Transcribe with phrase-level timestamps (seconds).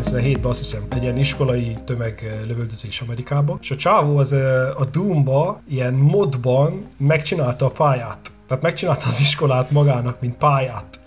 [0.00, 4.32] 97-ben azt hiszem egy ilyen iskolai tömeglövöldözés Amerikában, és a csávó az
[4.76, 8.18] a Doom-ba ilyen modban megcsinálta a pályát.
[8.46, 11.00] Tehát megcsinálta az iskolát magának, mint pályát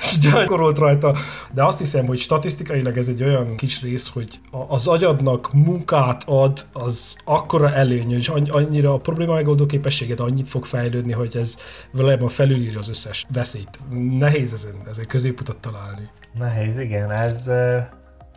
[0.00, 1.14] és gyakorolt rajta.
[1.52, 6.66] De azt hiszem, hogy statisztikailag ez egy olyan kis rész, hogy az agyadnak munkát ad,
[6.72, 11.56] az akkora előny, és annyira a probléma megoldó képességed annyit fog fejlődni, hogy ez
[11.92, 13.78] valójában felülírja az összes veszélyt.
[14.18, 16.10] Nehéz ezen, ezen középutat találni.
[16.38, 17.12] Nehéz, igen.
[17.12, 17.50] Ez,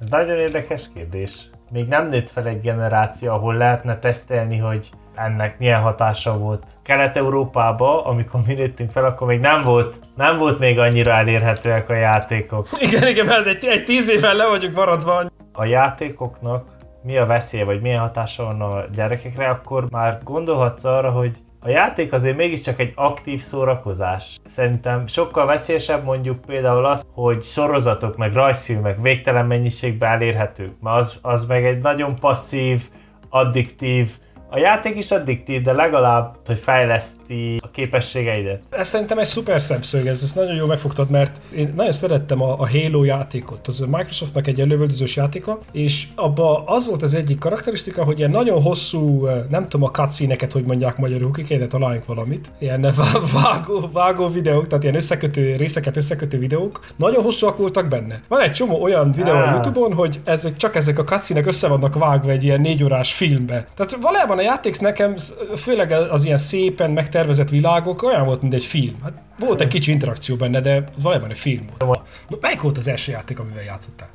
[0.03, 1.49] ez nagyon érdekes kérdés.
[1.71, 6.63] Még nem nőtt fel egy generáció, ahol lehetne tesztelni, hogy ennek milyen hatása volt.
[6.83, 11.93] Kelet-Európában, amikor mi nőttünk fel, akkor még nem volt, nem volt még annyira elérhetőek a
[11.93, 12.67] játékok.
[12.79, 15.31] Igen, igen, mert egy, egy tíz éven le vagyunk maradva.
[15.53, 16.65] A játékoknak
[17.03, 21.69] mi a veszélye, vagy milyen hatása van a gyerekekre, akkor már gondolhatsz arra, hogy a
[21.69, 24.39] játék azért mégiscsak egy aktív szórakozás.
[24.45, 31.19] Szerintem sokkal veszélyesebb mondjuk például az, hogy sorozatok meg rajzfilmek végtelen mennyiségben elérhetők, mert az,
[31.21, 32.89] az meg egy nagyon passzív,
[33.29, 34.17] addiktív,
[34.53, 38.61] a játék is addiktív, de legalább, hogy fejleszti a képességeidet.
[38.69, 42.59] Ez szerintem egy szuper szemszög, ez, ezt nagyon jól megfogtad, mert én nagyon szerettem a,
[42.59, 43.67] a Halo játékot.
[43.67, 48.31] Az a Microsoftnak egy lövöldözős játéka, és abba az volt az egyik karakterisztika, hogy ilyen
[48.31, 52.93] nagyon hosszú, eh, nem tudom a cutscene hogy mondják magyarul, ki kéne találjunk valamit, ilyen
[53.43, 58.21] vágó, vágó videók, tehát ilyen összekötő, részeket összekötő videók, nagyon hosszúak voltak benne.
[58.27, 59.47] Van egy csomó olyan videó ah.
[59.47, 63.13] a Youtube-on, hogy ezek, csak ezek a cutscene össze vannak vágva egy ilyen négy órás
[63.13, 63.67] filmbe.
[63.75, 65.15] Tehát valójában játék nekem,
[65.55, 69.01] főleg az ilyen szépen megtervezett világok, olyan volt, mint egy film.
[69.03, 72.01] Hát volt egy kicsi interakció benne, de valójában egy film volt.
[72.41, 74.09] Melyik volt az első játék, amivel játszottál?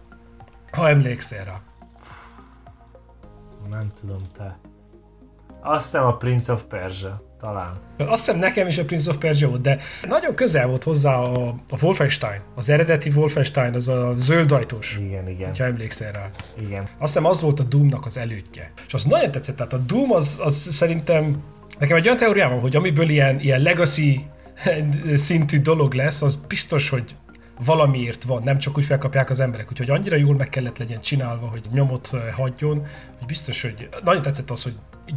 [0.73, 1.61] Ha emlékszel rá.
[3.71, 4.59] Nem tudom, te.
[5.61, 7.73] Azt hiszem a Prince of Persia talán.
[7.99, 11.49] Azt hiszem nekem is a Prince of Persia volt, de nagyon közel volt hozzá a,
[11.49, 12.41] a Wolfenstein.
[12.55, 14.99] Az eredeti Wolfenstein, az a zöld ajtós.
[15.01, 15.57] Igen, igen.
[15.57, 16.31] Ha emlékszel rá.
[16.61, 16.83] Igen.
[16.83, 18.73] Azt hiszem az volt a Doomnak az elődje.
[18.87, 21.43] És az nagyon tetszett, tehát a Doom az, az szerintem
[21.79, 24.27] Nekem egy olyan teóriám van, hogy amiből ilyen, ilyen legacy
[25.15, 27.17] szintű dolog lesz, az biztos, hogy
[27.65, 31.47] valamiért van, nem csak úgy felkapják az emberek, úgyhogy annyira jól meg kellett legyen csinálva,
[31.47, 32.87] hogy nyomot hagyjon,
[33.19, 34.75] hogy biztos, hogy nagyon tetszett az, hogy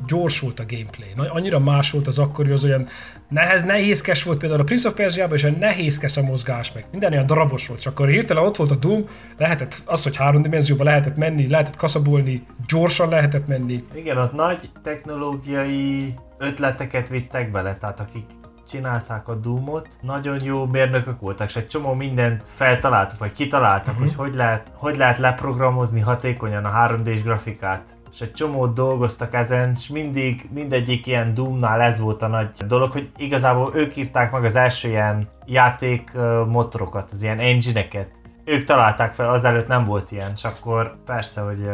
[0.08, 1.30] gyors volt a gameplay.
[1.30, 2.88] Annyira más volt az akkori, az olyan
[3.30, 7.12] nehez, nehézkes volt például a Prince of Persia-ban, és olyan nehézkes a mozgás, meg minden
[7.12, 9.06] olyan darabos volt, csak akkor hirtelen ott volt a Doom,
[9.38, 13.84] lehetett az, hogy három dimenzióban lehetett menni, lehetett kaszabolni, gyorsan lehetett menni.
[13.94, 18.26] Igen, ott nagy technológiai ötleteket vittek bele, tehát akik
[18.68, 24.08] csinálták a Doomot, nagyon jó mérnökök voltak, és egy csomó mindent feltaláltak, vagy kitaláltak, uh-huh.
[24.08, 29.72] hogy hogy lehet, hogy lehet leprogramozni hatékonyan a 3D-s grafikát és egy csomót dolgoztak ezen,
[29.74, 34.44] és mindig, mindegyik ilyen Doomnál ez volt a nagy dolog, hogy igazából ők írták meg
[34.44, 36.12] az első ilyen játék
[36.48, 38.10] motorokat, az ilyen engine-eket.
[38.46, 41.70] Ők találták fel, azelőtt nem volt ilyen, és akkor persze, hogy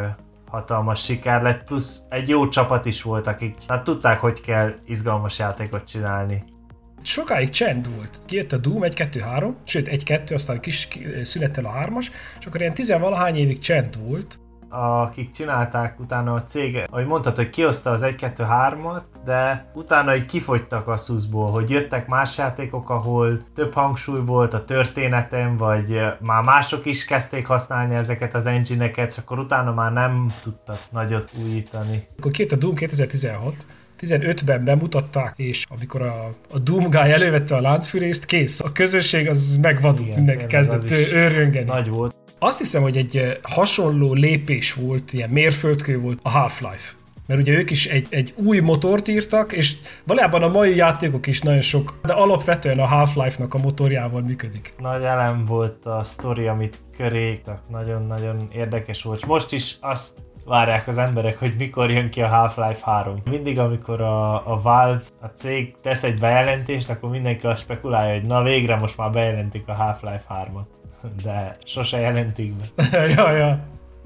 [0.49, 5.39] hatalmas siker lett, plusz egy jó csapat is volt, akik hát tudták, hogy kell izgalmas
[5.39, 6.43] játékot csinálni.
[7.01, 8.19] Sokáig csend volt.
[8.25, 10.87] Kijött a Doom 1-2-3, sőt 1-2, aztán kis
[11.23, 12.07] szünettel a 3-as,
[12.39, 14.39] és akkor ilyen tizenvalahány évig csend volt,
[14.69, 20.88] akik csinálták utána a cég, ahogy mondtad, hogy kioszta az 1-2-3-at, de utána így kifogytak
[20.88, 26.85] a szuszból, hogy jöttek más játékok, ahol több hangsúly volt a történetem, vagy már mások
[26.85, 32.07] is kezdték használni ezeket az engine-eket, és akkor utána már nem tudtak nagyot újítani.
[32.17, 33.66] Akkor két a Doom 2016,
[34.00, 38.59] 15-ben bemutatták, és amikor a, a Doom Guy elővette a láncfűrészt, kész.
[38.59, 41.66] A közösség az megvadult, mindenki kezdett őrjöngeni.
[41.66, 42.16] Nagy volt.
[42.39, 46.93] Azt hiszem, hogy egy hasonló lépés volt, ilyen mérföldkő volt a Half-Life.
[47.27, 49.75] Mert ugye ők is egy, egy új motort írtak, és
[50.05, 54.73] valójában a mai játékok is nagyon sok, de alapvetően a Half-Life-nak a motorjával működik.
[54.79, 59.25] Nagy elem volt a sztori, amit köréktak, nagyon-nagyon érdekes volt.
[59.25, 63.21] most is azt várják az emberek, hogy mikor jön ki a Half-Life 3.
[63.29, 68.27] Mindig, amikor a, a Valve, a cég tesz egy bejelentést, akkor mindenki azt spekulálja, hogy
[68.27, 72.88] na végre most már bejelentik a Half-Life 3-at de sose jelentik be.
[73.15, 73.59] ja, ja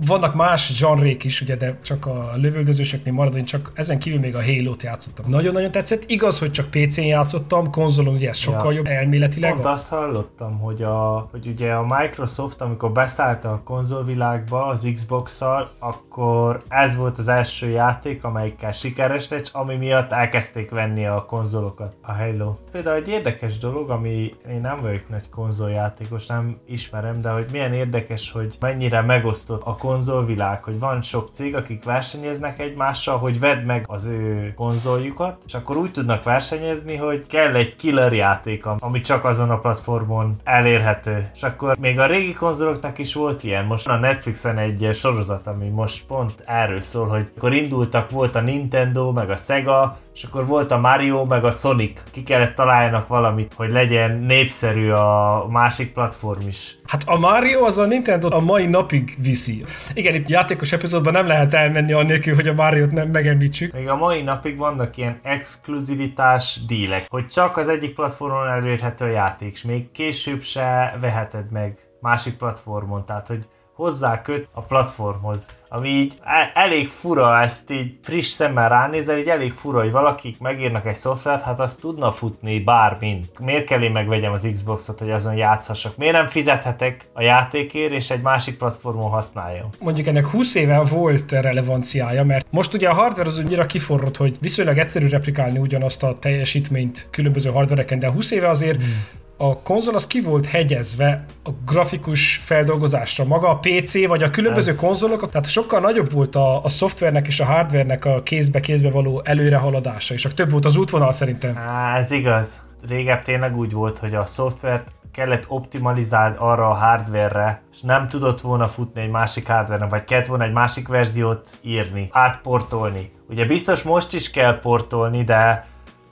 [0.05, 4.35] vannak más zsanrék is, ugye, de csak a lövöldözőseknél marad, én csak ezen kívül még
[4.35, 5.25] a Halo-t játszottam.
[5.31, 6.03] Nagyon-nagyon tetszett.
[6.07, 8.77] Igaz, hogy csak PC-n játszottam, konzolon ugye ez sokkal ja.
[8.77, 9.51] jobb elméletileg.
[9.51, 15.69] Pont azt hallottam, hogy, a, hogy ugye a Microsoft, amikor beszállt a konzolvilágba az Xbox-szal,
[15.79, 21.95] akkor ez volt az első játék, amelyikkel sikeres lett, ami miatt elkezdték venni a konzolokat,
[22.01, 22.53] a Halo.
[22.71, 27.73] Például egy érdekes dolog, ami én nem vagyok nagy konzoljátékos, nem ismerem, de hogy milyen
[27.73, 33.39] érdekes, hogy mennyire megosztott a konzol konzolvilág, hogy van sok cég, akik versenyeznek egymással, hogy
[33.39, 38.65] vedd meg az ő konzoljukat, és akkor úgy tudnak versenyezni, hogy kell egy killer játék,
[38.65, 41.29] ami csak azon a platformon elérhető.
[41.33, 43.65] És akkor még a régi konzoloknak is volt ilyen.
[43.65, 48.41] Most a Netflixen egy sorozat, ami most pont erről szól, hogy akkor indultak, volt a
[48.41, 51.99] Nintendo, meg a Sega, és akkor volt a Mario, meg a Sonic.
[52.11, 56.77] Ki kellett találjanak valamit, hogy legyen népszerű a másik platform is.
[56.85, 59.63] Hát a Mario az a Nintendo a mai napig viszi.
[59.93, 63.73] Igen, itt játékos epizódban nem lehet elmenni annélkül, hogy a Mario-t nem megemlítsük.
[63.73, 69.09] Még a mai napig vannak ilyen exkluzivitás dílek, hogy csak az egyik platformon elérhető a
[69.09, 73.47] játék, és még később se veheted meg másik platformon, tehát hogy
[73.81, 75.49] hozzá köt a platformhoz.
[75.69, 80.39] Ami így e- elég fura, ezt így friss szemmel ránézel, így elég fura, hogy valakik
[80.39, 83.25] megírnak egy szoftvert, hát azt tudna futni bármin.
[83.39, 85.97] Miért kell én megvegyem az Xboxot, hogy azon játszhassak?
[85.97, 89.69] Miért nem fizethetek a játékért, és egy másik platformon használjam?
[89.79, 94.37] Mondjuk ennek 20 éve volt relevanciája, mert most ugye a hardware az annyira kiforrott, hogy
[94.41, 99.95] viszonylag egyszerű replikálni ugyanazt a teljesítményt különböző hardvereken, de 20 éve azért hmm a konzol
[99.95, 103.25] az ki volt hegyezve a grafikus feldolgozásra.
[103.25, 104.77] Maga a PC vagy a különböző Ez...
[104.77, 110.13] konzolok, tehát sokkal nagyobb volt a, a szoftvernek és a hardvernek a kézbe-kézbe való előrehaladása,
[110.13, 111.57] és több volt az útvonal szerintem.
[111.57, 112.61] Á, ez igaz.
[112.87, 118.41] Régebb tényleg úgy volt, hogy a szoftvert kellett optimalizálni arra a hardware és nem tudott
[118.41, 123.11] volna futni egy másik hardware vagy kellett volna egy másik verziót írni, átportolni.
[123.29, 125.65] Ugye biztos most is kell portolni, de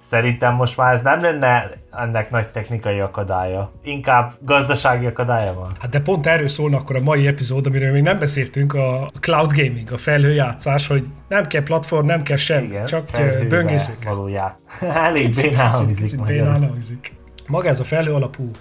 [0.10, 3.72] Szerintem most már ez nem lenne ennek nagy technikai akadálya.
[3.84, 5.68] Inkább gazdasági akadálya van.
[5.80, 9.54] Hát de pont erről szólna akkor a mai epizód, amiről még nem beszéltünk, a cloud
[9.56, 13.10] gaming, a felhőjátszás, hogy nem kell platform, nem kell sem, Igen, csak
[13.48, 14.04] böngészők.
[14.04, 14.58] Valóját.
[15.06, 16.20] Elég bénán hangzik.
[16.20, 17.14] hangzik.
[17.48, 18.52] Maga ez a felhő alapú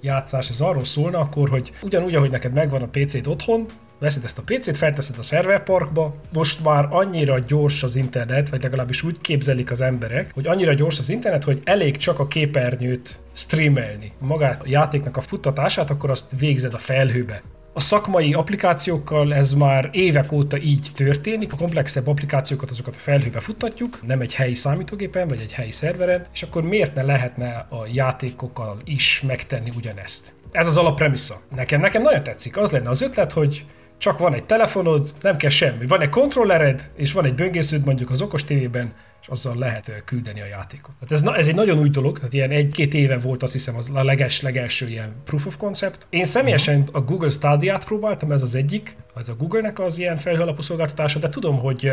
[0.00, 3.66] játszás, ez arról szólna akkor, hogy ugyanúgy, ahogy neked megvan a PC-d otthon,
[4.00, 9.02] veszed ezt a PC-t, felteszed a szerverparkba, most már annyira gyors az internet, vagy legalábbis
[9.02, 14.12] úgy képzelik az emberek, hogy annyira gyors az internet, hogy elég csak a képernyőt streamelni.
[14.18, 17.42] Magát a játéknak a futtatását, akkor azt végzed a felhőbe.
[17.72, 23.40] A szakmai applikációkkal ez már évek óta így történik, a komplexebb applikációkat azokat a felhőbe
[23.40, 27.86] futtatjuk, nem egy helyi számítógépen vagy egy helyi szerveren, és akkor miért ne lehetne a
[27.92, 30.32] játékokkal is megtenni ugyanezt?
[30.50, 31.40] Ez az alappremisza.
[31.54, 32.56] Nekem, nekem nagyon tetszik.
[32.56, 33.64] Az lenne az ötlet, hogy
[34.00, 35.86] csak van egy telefonod, nem kell semmi.
[35.86, 40.40] Van egy kontrollered, és van egy böngésződ mondjuk az okos tévében, és azzal lehet küldeni
[40.40, 40.94] a játékot.
[41.00, 43.90] Hát ez, ez egy nagyon új dolog, hát ilyen egy-két éve volt azt hiszem az
[43.94, 46.06] a leges, legelső ilyen proof of concept.
[46.10, 50.62] Én személyesen a Google Stadia-t próbáltam, ez az egyik, ez a Google-nek az ilyen felhőalapú
[50.62, 51.92] szolgáltatása, de tudom, hogy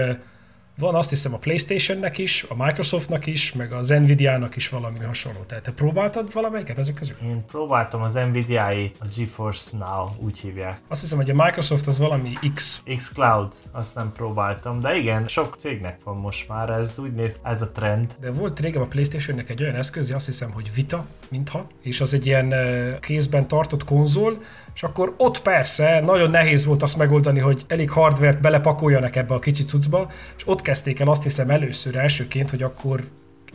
[0.80, 5.40] van azt hiszem a Playstation-nek is, a Microsoftnak is, meg az Nvidia-nak is valami hasonló.
[5.40, 7.16] Tehát te próbáltad valamelyiket ezek közül?
[7.24, 10.80] Én próbáltam az Nvidia-i, a GeForce Now, úgy hívják.
[10.88, 12.82] Azt hiszem, hogy a Microsoft az valami X.
[12.96, 17.40] X Cloud, azt nem próbáltam, de igen, sok cégnek van most már, ez úgy néz,
[17.44, 18.16] ez a trend.
[18.20, 22.14] De volt régen a Playstation-nek egy olyan eszköz, azt hiszem, hogy Vita, mintha, és az
[22.14, 22.54] egy ilyen
[23.00, 24.42] kézben tartott konzol,
[24.78, 29.40] és akkor ott persze nagyon nehéz volt azt megoldani, hogy elég hardvert belepakoljanak ebbe a
[29.40, 33.04] kicsi cuccba, és ott kezdték el azt hiszem először elsőként, hogy akkor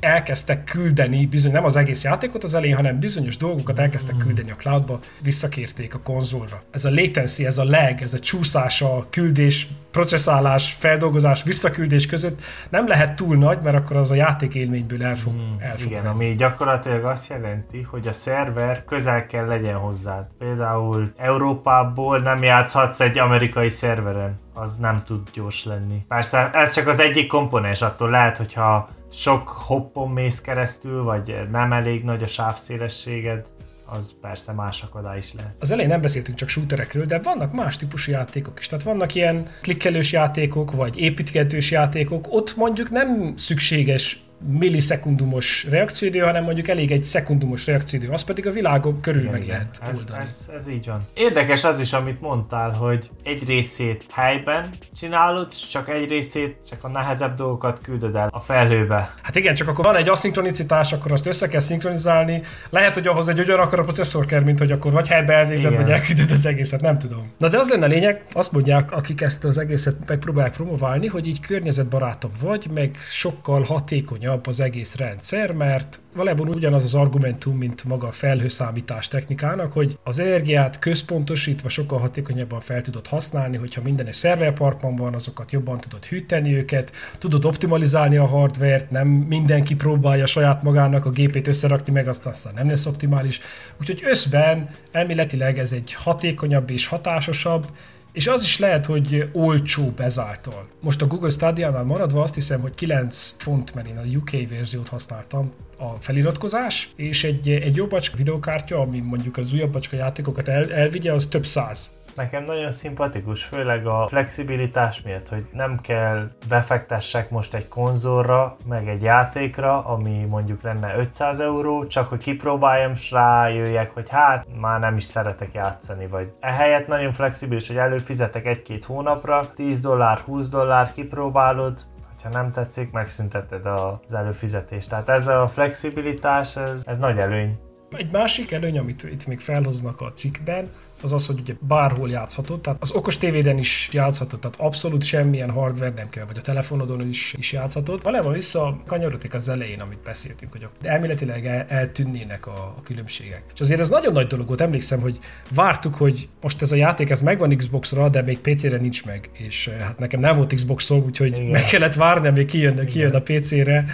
[0.03, 4.25] elkezdtek küldeni, bizony nem az egész játékot az elején, hanem bizonyos dolgokat elkezdtek hmm.
[4.25, 6.63] küldeni a cloudba, visszakérték a konzolra.
[6.71, 12.43] Ez a latency, ez a lag, ez a csúszás, a küldés, processzálás, feldolgozás, visszaküldés között
[12.69, 15.91] nem lehet túl nagy, mert akkor az a játék élményből el fog, hmm, el fog
[15.91, 20.29] Igen, ami gyakorlatilag azt jelenti, hogy a szerver közel kell legyen hozzá.
[20.39, 26.05] Például Európából nem játszhatsz egy amerikai szerveren, az nem tud gyors lenni.
[26.09, 31.73] Persze ez csak az egyik komponens, attól lehet, hogyha sok hoppon mész keresztül, vagy nem
[31.73, 33.47] elég nagy a sávszélességed,
[33.87, 35.53] az persze más akadály is lehet.
[35.59, 38.67] Az elején nem beszéltünk csak shooterekről, de vannak más típusú játékok is.
[38.67, 46.45] Tehát vannak ilyen klikkelős játékok, vagy építgetős játékok, ott mondjuk nem szükséges millisekundumos reakcióidő, hanem
[46.45, 49.57] mondjuk elég egy szekundumos reakcióidő, az pedig a világon körül igen, meg igen.
[49.57, 50.21] lehet ez, oldani.
[50.23, 51.07] Ez, ez így van.
[51.15, 56.89] Érdekes az is, amit mondtál, hogy egy részét helyben csinálod, csak egy részét, csak a
[56.89, 59.15] nehezebb dolgokat küldöd el a felhőbe.
[59.23, 62.43] Hát igen, csak akkor van egy aszinkronicitás, akkor azt össze kell szinkronizálni.
[62.71, 65.91] Lehet, hogy ahhoz egy ugyanakkor a processzor kell, mint hogy akkor vagy helybe elvégzed, vagy
[65.91, 67.33] elküldöd az egészet, nem tudom.
[67.39, 71.27] Na de az lenne a lényeg, azt mondják, akik ezt az egészet megpróbálják promoválni, hogy
[71.27, 77.57] így környezetbarátabb vagy, meg sokkal hatékonyabb hatékonyabb az egész rendszer, mert valójában ugyanaz az argumentum,
[77.57, 83.83] mint maga a felhőszámítás technikának, hogy az energiát központosítva sokkal hatékonyabban fel tudod használni, hogyha
[83.83, 89.75] minden egy szerverparkban van, azokat jobban tudod hűteni őket, tudod optimalizálni a hardvert, nem mindenki
[89.75, 93.41] próbálja saját magának a gépét összerakni, meg aztán, aztán nem lesz optimális.
[93.81, 97.67] Úgyhogy összben elméletileg ez egy hatékonyabb és hatásosabb,
[98.13, 100.69] És az is lehet, hogy olcsóbb ezáltal.
[100.81, 104.89] Most a Google Stadia-nál maradva azt hiszem, hogy 9 font, mert én a UK verziót
[104.89, 110.73] használtam, a feliratkozás, és egy, egy jobbacska videokártya, ami mondjuk az újabb bacska játékokat el,
[110.73, 111.91] elvigye, az több száz.
[112.15, 118.89] Nekem nagyon szimpatikus, főleg a flexibilitás miatt, hogy nem kell befektessek most egy konzolra, meg
[118.89, 124.81] egy játékra, ami mondjuk lenne 500 euró, csak hogy kipróbáljam, és rájöjjek, hogy hát már
[124.81, 130.49] nem is szeretek játszani, vagy ehelyett nagyon flexibilis, hogy előfizetek egy-két hónapra, 10 dollár, 20
[130.49, 131.81] dollár kipróbálod,
[132.23, 134.89] ha nem tetszik, megszünteted az előfizetést.
[134.89, 137.59] Tehát ez a flexibilitás, ez, ez nagy előny.
[137.91, 140.69] Egy másik előny, amit itt még felhoznak a cikkben,
[141.05, 145.51] az az, hogy ugye bárhol játszhatod, tehát az okos tévéden is játszhatod, tehát abszolút semmilyen
[145.51, 148.03] hardware nem kell, vagy a telefonodon is, is játszhatod.
[148.03, 153.43] Valójában vissza kanyarodik az elején, amit beszéltünk, hogy elméletileg el, eltűnnének a, a különbségek.
[153.55, 155.19] És azért ez nagyon nagy dolog volt, emlékszem, hogy
[155.55, 159.67] vártuk, hogy most ez a játék, ez megvan Xbox-ra, de még PC-re nincs meg, és
[159.67, 161.51] eh, hát nekem nem volt Xbox-om, úgyhogy Igen.
[161.51, 163.85] meg kellett várni, amíg kijön, kijön a PC-re.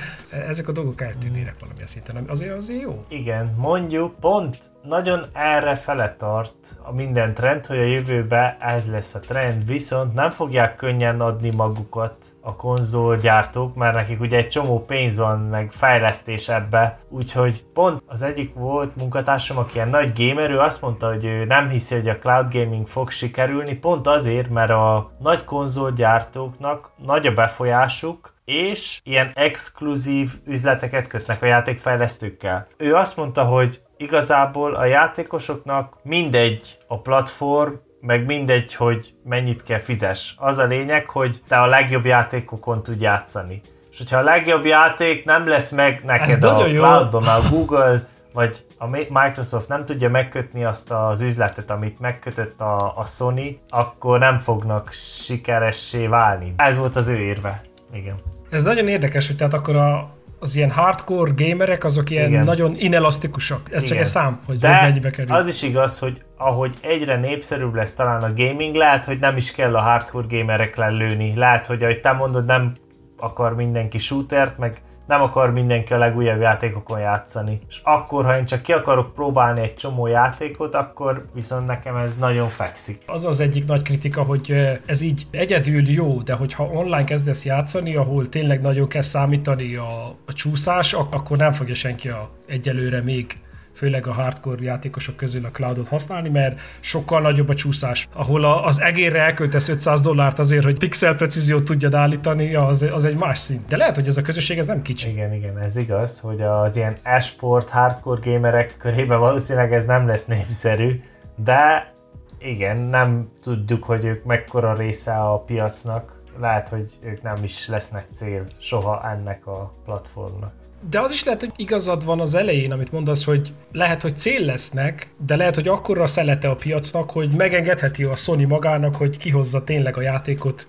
[0.49, 3.05] Ezek a dolgok eltűnnének valamilyen szinten, azért azért jó.
[3.09, 9.19] Igen, mondjuk pont nagyon erre fele tart minden trend, hogy a jövőben ez lesz a
[9.19, 15.17] trend, viszont nem fogják könnyen adni magukat a konzolgyártók, mert nekik ugye egy csomó pénz
[15.17, 20.59] van, meg fejlesztés ebbe, úgyhogy pont az egyik volt munkatársam, aki ilyen nagy gamer, ő
[20.59, 24.71] azt mondta, hogy ő nem hiszi, hogy a cloud gaming fog sikerülni, pont azért, mert
[24.71, 32.67] a nagy konzolgyártóknak nagy a befolyásuk, és ilyen exkluzív üzleteket kötnek a játékfejlesztőkkel.
[32.77, 39.79] Ő azt mondta, hogy igazából a játékosoknak mindegy a platform, meg mindegy, hogy mennyit kell
[39.79, 40.35] fizes.
[40.39, 43.61] Az a lényeg, hogy te a legjobb játékokon tud játszani.
[43.91, 48.65] És hogyha a legjobb játék nem lesz meg neked a cloudban, mert a Google vagy
[48.79, 54.39] a Microsoft nem tudja megkötni azt az üzletet, amit megkötött a, a Sony, akkor nem
[54.39, 56.55] fognak sikeressé válni.
[56.57, 57.61] Ez volt az ő érve.
[57.93, 58.15] Igen.
[58.51, 62.45] Ez nagyon érdekes, hogy tehát akkor a, az ilyen hardcore gamerek, azok ilyen Igen.
[62.45, 63.61] nagyon inelasztikusak.
[63.65, 63.89] Ez Igen.
[63.89, 65.35] csak egy szám, hogy, De mennyibe kerül.
[65.35, 69.53] az is igaz, hogy ahogy egyre népszerűbb lesz talán a gaming, lehet, hogy nem is
[69.53, 71.33] kell a hardcore gamerek lelőni.
[71.37, 72.73] Lehet, hogy ahogy te mondod, nem
[73.17, 77.61] akar mindenki shootert, meg nem akar mindenki a legújabb játékokon játszani.
[77.69, 82.17] És akkor, ha én csak ki akarok próbálni egy csomó játékot, akkor viszont nekem ez
[82.17, 83.03] nagyon fekszik.
[83.07, 87.97] Az az egyik nagy kritika, hogy ez így egyedül jó, de hogyha online kezdesz játszani,
[87.97, 93.39] ahol tényleg nagyon kell számítani a, a csúszás, akkor nem fogja senki a, egyelőre még
[93.79, 98.09] főleg a hardcore játékosok közül a cloudot használni, mert sokkal nagyobb a csúszás.
[98.13, 103.05] Ahol a, az egérre elköltesz 500 dollárt azért, hogy pixel precíziót tudjad állítani, az, az
[103.05, 103.67] egy más szint.
[103.69, 105.09] De lehet, hogy ez a közösség ez nem kicsi.
[105.09, 110.25] Igen, igen, ez igaz, hogy az ilyen esport, hardcore gamerek körében valószínűleg ez nem lesz
[110.25, 111.01] népszerű,
[111.37, 111.93] de
[112.39, 116.23] igen, nem tudjuk, hogy ők mekkora része a piacnak.
[116.41, 120.53] Lehet, hogy ők nem is lesznek cél soha ennek a platformnak.
[120.91, 124.45] De az is lehet, hogy igazad van az elején, amit mondasz, hogy lehet, hogy cél
[124.45, 129.65] lesznek, de lehet, hogy akkorra szelete a piacnak, hogy megengedheti a Sony magának, hogy kihozza
[129.65, 130.67] tényleg a játékot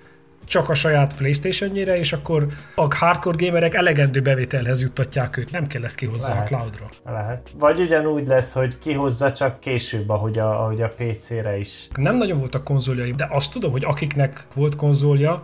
[0.50, 5.52] csak a saját Playstation-nyire, és akkor a hardcore gamerek elegendő bevételhez juttatják őt.
[5.52, 6.90] Nem kell ezt kihozni a cloudra.
[7.06, 7.50] Lehet.
[7.60, 11.88] Vagy ugyanúgy lesz, hogy kihozza csak később, ahogy a, ahogy a PC-re is.
[11.96, 15.44] Nem nagyon voltak konzoljaim, de azt tudom, hogy akiknek volt konzolja,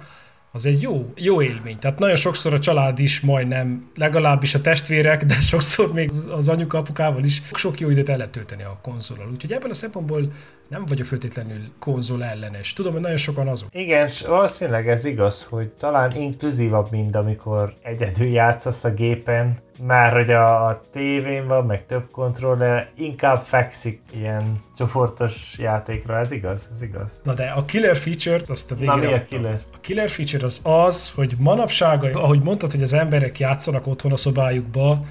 [0.56, 1.80] az egy jó, jó élmény.
[1.80, 6.78] Tehát nagyon sokszor a család is majdnem, legalábbis a testvérek, de sokszor még az anyuka,
[6.78, 9.30] apukával is sok jó időt el lehet tölteni a konzolal.
[9.32, 10.32] Úgyhogy ebből a szempontból
[10.68, 12.74] nem vagyok feltétlenül konzol ellenes.
[12.74, 13.70] Tudom, hogy nagyon sokan azok.
[13.72, 20.14] Igen, és valószínűleg ez igaz, hogy talán inkluzívabb, mint amikor egyedül játszasz a gépen, már
[20.14, 26.70] hogy a, a tévén van, meg több kontroller, inkább fekszik ilyen csoportos játékra, ez igaz?
[26.74, 27.22] Ez igaz.
[27.24, 29.62] Na de a killer feature-t azt a végre Na mi a killer?
[29.74, 34.18] A killer feature az az, hogy manapság, ahogy mondtad, hogy az emberek játszanak otthon a
[34.18, 35.06] szobájukba,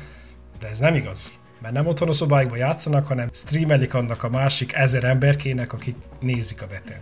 [0.61, 4.73] de ez nem igaz mert nem otthon a szobáikban játszanak, hanem streamelik annak a másik
[4.75, 7.01] ezer emberkének, akik nézik a veten.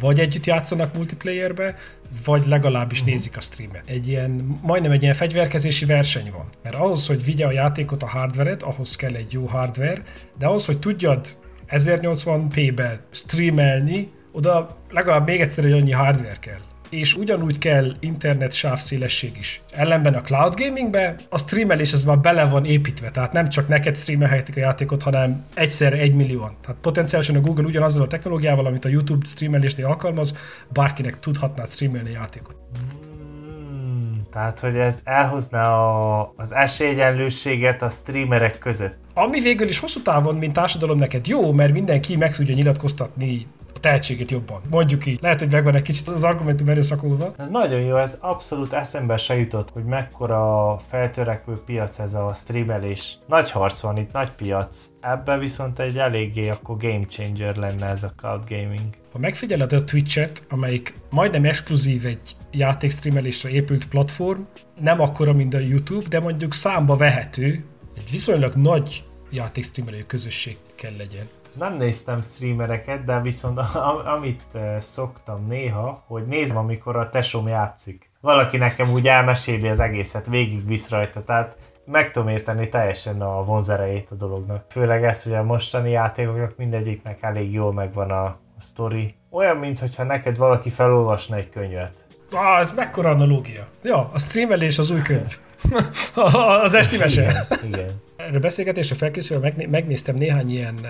[0.00, 1.76] Vagy együtt játszanak multiplayerbe,
[2.24, 3.14] vagy legalábbis uh-huh.
[3.14, 3.82] nézik a streamet.
[3.86, 6.48] Egy ilyen, majdnem egy ilyen fegyverkezési verseny van.
[6.62, 10.02] Mert ahhoz, hogy vigye a játékot a hardveret, ahhoz kell egy jó hardware,
[10.38, 11.26] de ahhoz, hogy tudjad
[11.68, 16.60] 1080p-be streamelni, oda legalább még egyszer egy annyi hardware kell
[16.90, 19.60] és ugyanúgy kell internet sávszélesség is.
[19.72, 23.96] Ellenben a cloud gamingbe a streamelés az már bele van építve, tehát nem csak neked
[23.96, 26.56] streamelhetik a játékot, hanem egyszer egy millióan.
[26.60, 30.36] Tehát potenciálisan a Google ugyanazzal a technológiával, amit a YouTube streamelésnél alkalmaz,
[30.68, 32.56] bárkinek tudhatná streamelni a játékot.
[32.72, 38.96] Hmm, tehát, hogy ez elhozná a, az esélyegyenlőséget a streamerek között.
[39.14, 43.46] Ami végül is hosszú távon, mint társadalom neked jó, mert mindenki meg tudja nyilatkoztatni
[43.80, 44.60] tehetségét jobban.
[44.70, 45.18] Mondjuk így.
[45.22, 47.34] Lehet, hogy meg van egy kicsit az argumentum erőszakolva.
[47.38, 53.18] Ez nagyon jó, ez abszolút eszembe se jutott, hogy mekkora feltörekvő piac ez a streamelés.
[53.26, 54.86] Nagy harc van itt, nagy piac.
[55.00, 58.88] Ebben viszont egy eléggé akkor game changer lenne ez a cloud gaming.
[59.12, 64.40] Ha megfigyeled a Twitch-et, amelyik majdnem exkluzív egy játékstreamelésre épült platform,
[64.80, 67.64] nem akkora, mint a YouTube, de mondjuk számba vehető,
[67.96, 71.24] egy viszonylag nagy játékstreamelő közösség kell legyen.
[71.52, 74.42] Nem néztem streamereket, de viszont a, amit
[74.78, 78.10] szoktam néha, hogy nézem, amikor a tesóm játszik.
[78.20, 83.44] Valaki nekem úgy elmeséli az egészet, végig visz rajta, tehát meg tudom érteni teljesen a
[83.44, 84.64] vonzerejét a dolognak.
[84.68, 89.14] Főleg ez, hogy a mostani játékoknak mindegyiknek elég jól megvan a, a sztori.
[89.30, 91.92] Olyan, mintha neked valaki felolvasna egy könyvet.
[92.32, 93.66] Ah, ez mekkora analógia.
[93.82, 95.38] Ja, a streamelés az új könyv.
[96.62, 97.22] az esti mese.
[97.22, 98.00] Igen, igen.
[98.16, 100.86] Erre beszélgetésre felkészülve megnéztem néhány ilyen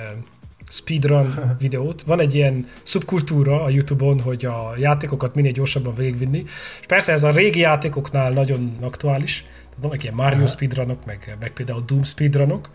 [0.70, 2.02] speedrun videót.
[2.02, 6.44] Van egy ilyen szubkultúra a Youtube-on, hogy a játékokat minél gyorsabban végigvinni.
[6.80, 9.44] És persze ez a régi játékoknál nagyon aktuális.
[9.80, 12.70] Vannak ilyen Mario speedrunok, meg, meg például Doom speedrunok,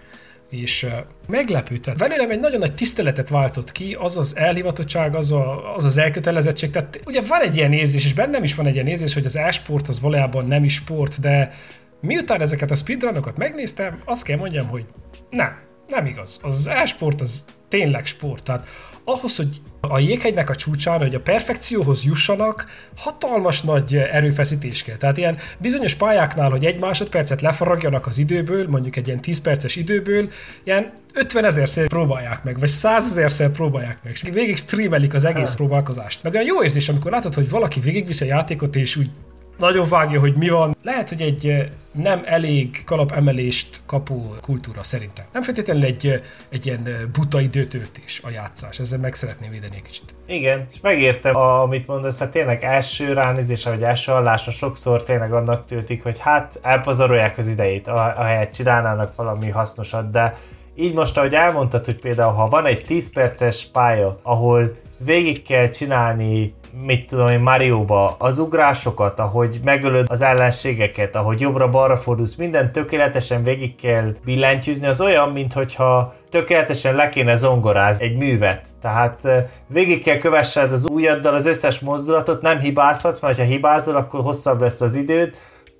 [0.49, 0.87] és
[1.27, 1.77] meglepő.
[1.77, 5.97] Tehát velem egy nagyon nagy tiszteletet váltott ki, az az elhivatottság, az, a, az az
[5.97, 6.69] elkötelezettség.
[6.69, 9.35] Tehát ugye van egy ilyen érzés, és bennem is van egy ilyen érzés, hogy az
[9.35, 11.53] e-sport az valójában nem is sport, de
[12.01, 14.85] miután ezeket a speedrunokat megnéztem, azt kell mondjam, hogy
[15.29, 16.39] nem, nem igaz.
[16.43, 17.45] Az e-sport az
[17.75, 18.43] tényleg sport.
[18.43, 18.67] Tehát
[19.03, 22.65] ahhoz, hogy a jéghegynek a csúcsán, hogy a perfekcióhoz jussanak,
[22.97, 24.97] hatalmas nagy erőfeszítés kell.
[24.97, 29.75] Tehát ilyen bizonyos pályáknál, hogy egy másodpercet lefaragjanak az időből, mondjuk egy ilyen 10 perces
[29.75, 30.29] időből,
[30.63, 35.55] ilyen 50 ezerszer próbálják meg, vagy 100 ezerszer próbálják meg, és végig streamelik az egész
[35.55, 36.23] próbálkozást.
[36.23, 39.09] Meg olyan jó érzés, amikor látod, hogy valaki végigviszi a játékot, és úgy
[39.57, 40.75] nagyon vágja, hogy mi van.
[40.83, 45.25] Lehet, hogy egy nem elég kalapemelést kapó kultúra szerintem.
[45.33, 48.79] Nem feltétlenül egy, egy ilyen buta időtöltés a játszás.
[48.79, 50.13] Ezzel meg szeretném védeni egy kicsit.
[50.27, 55.65] Igen, és megértem, amit mondasz, hát tényleg első ránézése, vagy első hallásra sokszor tényleg annak
[55.65, 60.37] töltik, hogy hát elpazarolják az idejét, ahelyett csinálnának valami hasznosat, de
[60.75, 65.69] így most, ahogy elmondtad, hogy például ha van egy 10 perces pálya, ahol végig kell
[65.69, 72.71] csinálni mit tudom én, Mario-ba, az ugrásokat, ahogy megölöd az ellenségeket, ahogy jobbra-balra fordulsz, minden
[72.71, 78.65] tökéletesen végig kell billentyűzni, az olyan, mintha tökéletesen le kéne zongorázni egy művet.
[78.81, 79.27] Tehát
[79.67, 84.61] végig kell kövessed az ujjaddal az összes mozdulatot, nem hibázhatsz, mert ha hibázol, akkor hosszabb
[84.61, 85.35] lesz az időd,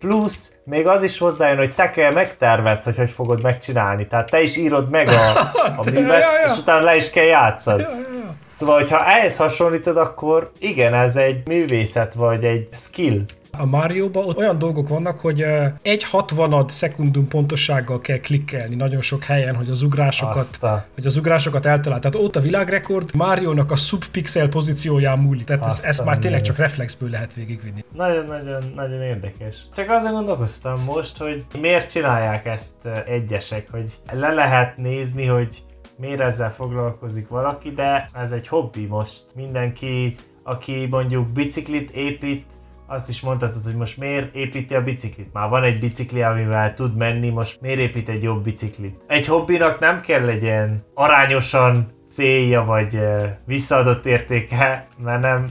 [0.08, 4.08] plusz még az is hozzájön, hogy te kell megtervezd, hogy hogy fogod megcsinálni.
[4.08, 5.40] Tehát te is írod meg a,
[5.78, 6.46] a művet, ja, ja, ja.
[6.46, 7.82] és utána le is kell játszani.
[7.82, 8.36] Ja, ja, ja.
[8.52, 13.22] Szóval, hogyha ehhez hasonlítod, akkor igen, ez egy művészet, vagy egy skill.
[13.60, 15.46] A Mario-ban olyan dolgok vannak, hogy
[15.82, 20.86] egy hatvanad szekundum pontossággal kell klikkelni nagyon sok helyen, hogy az ugrásokat, a...
[20.94, 22.00] hogy az ugrásokat eltalál.
[22.00, 25.46] Tehát ott a világrekord Mario-nak a subpixel pozícióján múlik.
[25.46, 27.84] Tehát ezt, ezt már tényleg csak reflexből lehet végigvinni.
[27.94, 29.56] Nagyon-nagyon nagyon érdekes.
[29.74, 35.64] Csak azon gondolkoztam most, hogy miért csinálják ezt egyesek, hogy le lehet nézni, hogy
[35.98, 39.24] miért ezzel foglalkozik valaki, de ez egy hobbi most.
[39.36, 42.46] Mindenki, aki mondjuk biciklit épít,
[42.88, 45.34] azt is mondhatod, hogy most miért építi a biciklit.
[45.34, 48.96] Már van egy bicikli, amivel tud menni, most miért épít egy jobb biciklit.
[49.08, 53.00] Egy hobbinak nem kell legyen arányosan célja, vagy
[53.46, 55.50] visszaadott értéke, mert nem,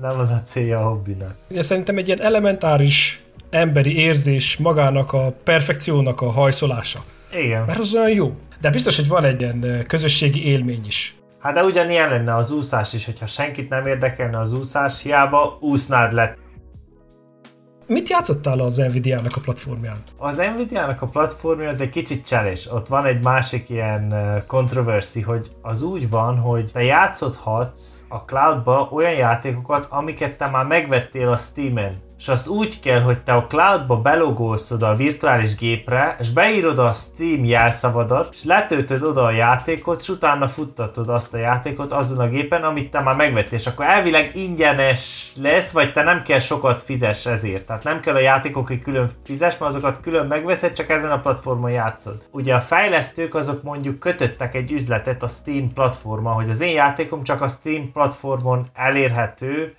[0.00, 1.34] nem az a célja a hobbinak.
[1.50, 7.04] Ugye szerintem egy ilyen elementáris emberi érzés magának a perfekciónak a hajszolása.
[7.32, 7.64] Igen.
[7.66, 8.36] Mert az olyan jó.
[8.60, 11.16] De biztos, hogy van egy ilyen közösségi élmény is.
[11.40, 16.12] Hát de ugyanilyen lenne az úszás is, hogyha senkit nem érdekelne az úszás, hiába úsznád
[16.12, 16.36] le
[17.88, 20.02] Mit játszottál az Nvidia-nak a platformján?
[20.16, 22.70] Az Nvidia-nak a platformja az egy kicsit cseles.
[22.70, 24.14] Ott van egy másik ilyen
[24.46, 30.66] controversy, hogy az úgy van, hogy te játszhatsz a cloudba olyan játékokat, amiket te már
[30.66, 35.56] megvettél a Steam-en és azt úgy kell, hogy te a cloudba belogolsz oda a virtuális
[35.56, 41.34] gépre, és beírod a Steam jelszavadat, és letöltöd oda a játékot, és utána futtatod azt
[41.34, 45.92] a játékot azon a gépen, amit te már megvettél, és akkor elvileg ingyenes lesz, vagy
[45.92, 47.66] te nem kell sokat fizes ezért.
[47.66, 51.70] Tehát nem kell a játékokig külön fizes, mert azokat külön megveszed, csak ezen a platformon
[51.70, 52.22] játszod.
[52.30, 57.22] Ugye a fejlesztők azok mondjuk kötöttek egy üzletet a Steam platformon, hogy az én játékom
[57.22, 59.76] csak a Steam platformon elérhető,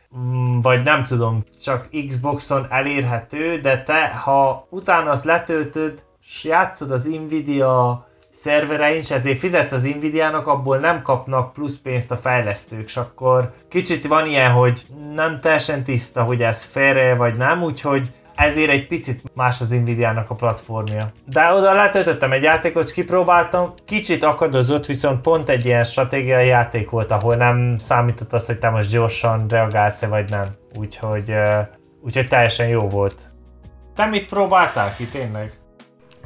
[0.61, 7.05] vagy nem tudom, csak Xboxon elérhető, de te, ha utána azt letöltöd, és játszod az
[7.05, 12.97] Nvidia szerverein, és ezért fizetsz az Nvidia-nak, abból nem kapnak plusz pénzt a fejlesztők, és
[12.97, 18.69] akkor kicsit van ilyen, hogy nem teljesen tiszta, hogy ez fair vagy nem, úgyhogy ezért
[18.69, 21.12] egy picit más az Nvidia-nak a platformja.
[21.26, 27.12] De oda letöltöttem egy játékot, kipróbáltam, kicsit akadozott, viszont pont egy ilyen stratégiai játék volt,
[27.12, 30.45] ahol nem számított az, hogy te most gyorsan reagálsz-e vagy nem.
[30.76, 31.34] Úgyhogy,
[32.02, 33.32] úgyhogy teljesen jó volt.
[33.95, 35.60] Te mit próbáltál ki tényleg?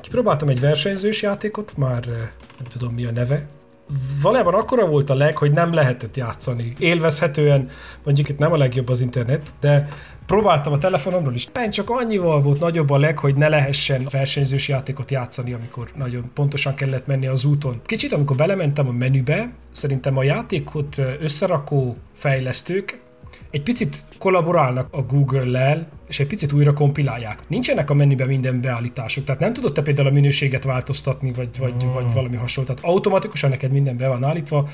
[0.01, 2.05] Kipróbáltam egy versenyzős játékot, már
[2.57, 3.45] nem tudom mi a neve,
[4.21, 6.73] valójában akkora volt a leg, hogy nem lehetett játszani.
[6.79, 7.69] Élvezhetően,
[8.03, 9.87] mondjuk itt nem a legjobb az internet, de
[10.31, 11.49] próbáltam a telefonomról is.
[11.49, 16.31] Ben csak annyival volt nagyobb a leg, hogy ne lehessen versenyzős játékot játszani, amikor nagyon
[16.33, 17.81] pontosan kellett menni az úton.
[17.85, 23.01] Kicsit, amikor belementem a menübe, szerintem a játékot összerakó fejlesztők
[23.49, 27.39] egy picit kollaborálnak a Google-lel, és egy picit újra kompilálják.
[27.47, 31.73] Nincsenek a menüben minden beállítások, tehát nem tudod te például a minőséget változtatni, vagy, vagy,
[31.83, 31.93] oh.
[31.93, 32.69] vagy valami hasonló.
[32.69, 34.69] Tehát automatikusan neked minden be van állítva,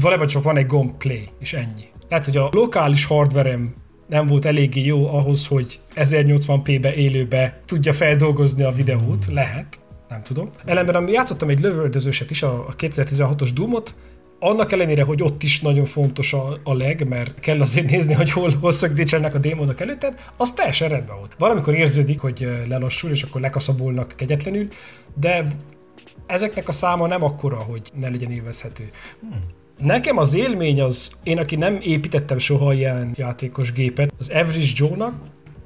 [0.00, 1.84] valójában csak van egy gomb play, és ennyi.
[2.08, 3.74] Lehet, hogy a lokális hardverem
[4.06, 10.50] nem volt eléggé jó ahhoz, hogy 1080p-be élőbe tudja feldolgozni a videót, lehet, nem tudom.
[10.64, 13.94] Ellenben játszottam egy lövöldözőset is, a 2016-os Doomot,
[14.38, 18.30] annak ellenére, hogy ott is nagyon fontos a, a leg, mert kell azért nézni, hogy
[18.30, 21.34] hol, hol szögdítsenek a démonok előtted, az teljesen rendben volt.
[21.38, 24.68] Valamikor érződik, hogy lelassul, és akkor lekaszabolnak kegyetlenül,
[25.14, 25.46] de
[26.26, 28.90] ezeknek a száma nem akkora, hogy ne legyen élvezhető.
[29.20, 29.64] Hmm.
[29.78, 35.14] Nekem az élmény az, én aki nem építettem soha ilyen játékos gépet, az Average Joe-nak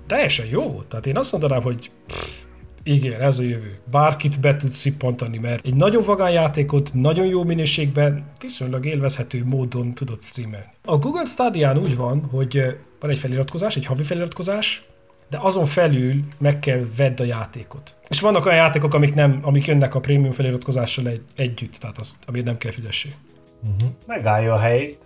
[0.07, 0.87] teljesen jó volt.
[0.87, 2.41] Tehát én azt mondanám, hogy pff,
[2.83, 3.79] igen, ez a jövő.
[3.91, 9.95] Bárkit be tud szippantani, mert egy nagyon vagány játékot nagyon jó minőségben, viszonylag élvezhető módon
[9.95, 10.73] tudod streamelni.
[10.85, 14.85] A Google Stadia úgy van, hogy van egy feliratkozás, egy havi feliratkozás,
[15.31, 17.97] de azon felül meg kell vedd a játékot.
[18.09, 22.19] És vannak olyan játékok, amik, nem, amik jönnek a prémium feliratkozással egy, együtt, tehát az,
[22.27, 23.15] amit nem kell fizessék.
[23.63, 23.91] Uh-huh.
[24.07, 25.05] Megállja a helyét.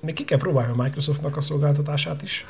[0.00, 2.46] Még ki kell próbálni a Microsoftnak a szolgáltatását is.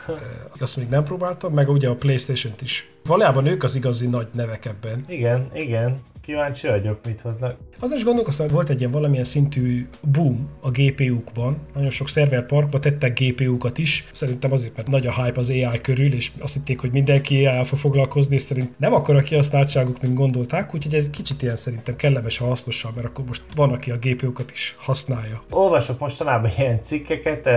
[0.59, 2.91] Azt még nem próbáltam, meg ugye a Playstation-t is.
[3.05, 5.05] Valójában ők az igazi nagy nevek ebben.
[5.09, 7.57] Igen, igen kíváncsi vagyok, mit hoznak.
[7.81, 11.59] Azon is gondolkoztam, volt egy ilyen valamilyen szintű boom a GPU-kban.
[11.75, 14.05] Nagyon sok szerverparkba tettek GPU-kat is.
[14.13, 17.65] Szerintem azért, mert nagy a hype az AI körül, és azt hitték, hogy mindenki AI
[17.65, 22.39] fog foglalkozni, és szerint nem akkora kihasználtságuk, mint gondolták, úgyhogy ez kicsit ilyen szerintem kellemes,
[22.39, 25.43] ha hasznosabb, mert akkor most van, aki a GPU-kat is használja.
[25.51, 27.49] Olvasok mostanában ilyen cikkeket,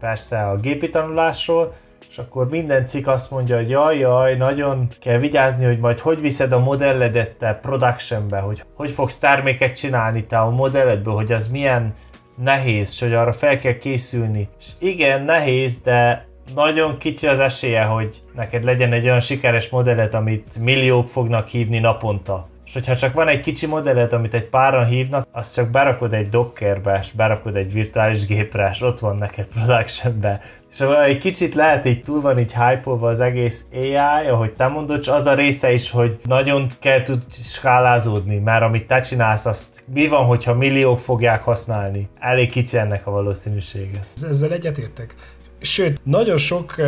[0.00, 1.74] persze a gépi tanulásról,
[2.10, 6.20] és akkor minden cikk azt mondja, hogy jaj, jaj, nagyon kell vigyázni, hogy majd hogy
[6.20, 11.48] viszed a modelledet te productionbe, hogy hogy fogsz terméket csinálni te a modelledből, hogy az
[11.48, 11.94] milyen
[12.42, 14.48] nehéz, és hogy arra fel kell készülni.
[14.58, 20.14] És igen, nehéz, de nagyon kicsi az esélye, hogy neked legyen egy olyan sikeres modellet,
[20.14, 22.48] amit milliók fognak hívni naponta.
[22.70, 26.28] És hogyha csak van egy kicsi modellet, amit egy páran hívnak, azt csak berakod egy
[26.28, 30.40] dockerbe, és berakod egy virtuális gépre, és ott van neked productionbe.
[30.72, 35.06] És egy kicsit lehet így túl van így hype az egész AI, ahogy te mondod,
[35.08, 40.08] az a része is, hogy nagyon kell tud skálázódni, mert amit te csinálsz, azt mi
[40.08, 42.08] van, hogyha milliók fogják használni?
[42.18, 44.04] Elég kicsi ennek a valószínűsége.
[44.28, 45.14] Ezzel egyetértek.
[45.60, 46.86] Sőt, nagyon sok uh,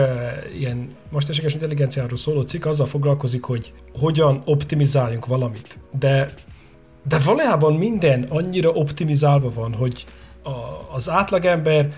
[0.59, 5.79] ilyen mesterséges intelligenciáról szóló cikk azzal foglalkozik, hogy hogyan optimizáljunk valamit.
[5.99, 6.35] De,
[7.09, 10.05] de valójában minden annyira optimizálva van, hogy
[10.43, 10.51] a,
[10.95, 11.93] az átlagember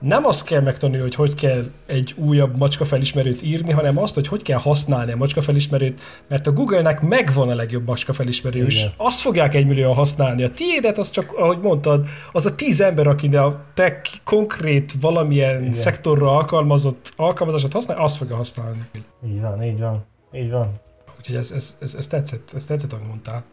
[0.00, 4.26] nem azt kell megtanulni, hogy hogy kell egy újabb macska felismerőt írni, hanem azt, hogy
[4.26, 8.86] hogy kell használni a macska felismerőt, mert a Google-nek megvan a legjobb macska felismerő, és
[8.96, 10.42] azt fogják egymillióan használni.
[10.42, 15.60] A tiédet az csak, ahogy mondtad, az a tíz ember, aki a te konkrét valamilyen
[15.60, 15.72] Igen.
[15.72, 18.86] szektorra alkalmazott alkalmazását használ, azt fogja használni.
[19.26, 20.80] Így van, így van, így van.
[21.18, 23.44] Úgyhogy ez, ez, ez, ez tetszett, ez tetszett, amit mondtál.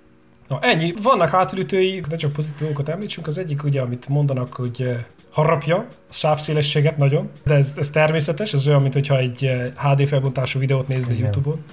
[0.48, 4.98] Na ennyi, vannak hátulütői, ne csak pozitívokat említsünk, az egyik ugye, amit mondanak, hogy
[5.38, 5.76] harapja
[6.10, 10.88] a sávszélességet nagyon, de ez, ez természetes, ez olyan, mintha egy HD eh, felbontású videót
[10.88, 11.24] nézni Igen.
[11.24, 11.64] Youtube-on.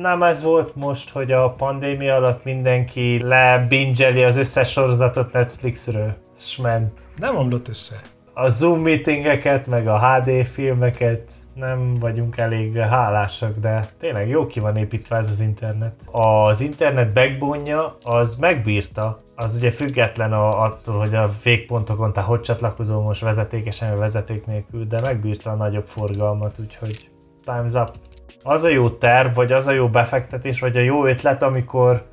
[0.00, 6.56] Nem ez volt most, hogy a pandémia alatt mindenki lebingeli az összes sorozatot Netflixről, és
[6.56, 7.00] ment.
[7.16, 8.00] Nem omlott össze.
[8.34, 14.60] A Zoom meetingeket, meg a HD filmeket nem vagyunk elég hálásak, de tényleg jó ki
[14.60, 15.94] van építve ez az internet.
[16.10, 22.40] Az internet backbone az megbírta az ugye független a, attól, hogy a végpontokon te hogy
[22.40, 27.10] csatlakozol most vezetékesen vagy vezeték nélkül, de megbírta a nagyobb forgalmat, úgyhogy
[27.46, 27.90] time's up.
[28.42, 32.06] Az a jó terv, vagy az a jó befektetés, vagy a jó ötlet, amikor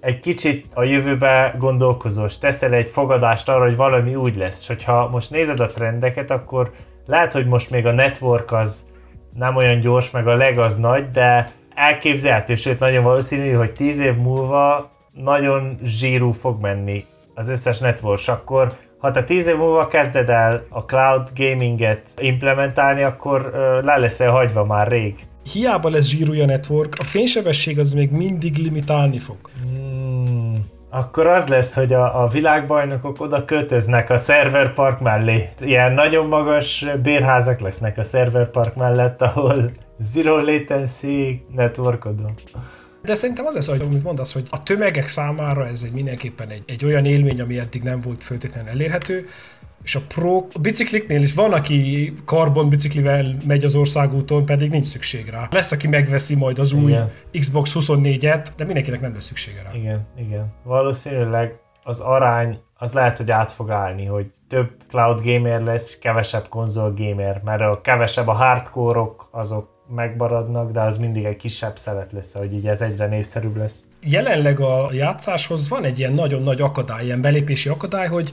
[0.00, 4.60] egy kicsit a jövőbe gondolkozol, és teszel egy fogadást arra, hogy valami úgy lesz.
[4.60, 6.72] És hogyha most nézed a trendeket, akkor
[7.06, 8.86] lehet, hogy most még a network az
[9.34, 13.98] nem olyan gyors, meg a leg az nagy, de elképzelhető, sőt nagyon valószínű, hogy 10
[14.00, 19.86] év múlva nagyon zsírú fog menni az összes network, akkor ha te 10 év múlva
[19.86, 23.50] kezded el a cloud gaminget implementálni, akkor
[23.84, 25.26] le leszel hagyva már rég.
[25.52, 29.36] hiába lesz zsírúja network, a fénysebesség az még mindig limitálni fog.
[30.94, 35.48] Akkor az lesz, hogy a, a világbajnokok oda költöznek a szerverpark mellé.
[35.60, 42.34] Ilyen nagyon magas bérházak lesznek a szerverpark mellett, ahol zero latency networkodon.
[43.02, 46.62] De szerintem az lesz, hogy amit mondasz, hogy a tömegek számára ez egy mindenképpen egy,
[46.66, 49.26] egy olyan élmény, ami eddig nem volt feltétlenül elérhető,
[49.84, 54.84] és a pro a bicikliknél is van, aki karbon biciklivel megy az országúton, pedig nincs
[54.84, 55.48] szükség rá.
[55.50, 57.10] Lesz, aki megveszi majd az új igen.
[57.38, 59.70] Xbox 24-et, de mindenkinek nem lesz szüksége rá.
[59.74, 60.52] Igen, igen.
[60.62, 66.48] Valószínűleg az arány az lehet, hogy át fog állni, hogy több cloud gamer lesz, kevesebb
[66.48, 72.12] konzol gamer, mert a kevesebb a hardcore azok megmaradnak, de az mindig egy kisebb szelet
[72.12, 73.84] lesz, hogy így ez egyre népszerűbb lesz.
[74.00, 78.32] Jelenleg a játszáshoz van egy ilyen nagyon nagy akadály, ilyen belépési akadály, hogy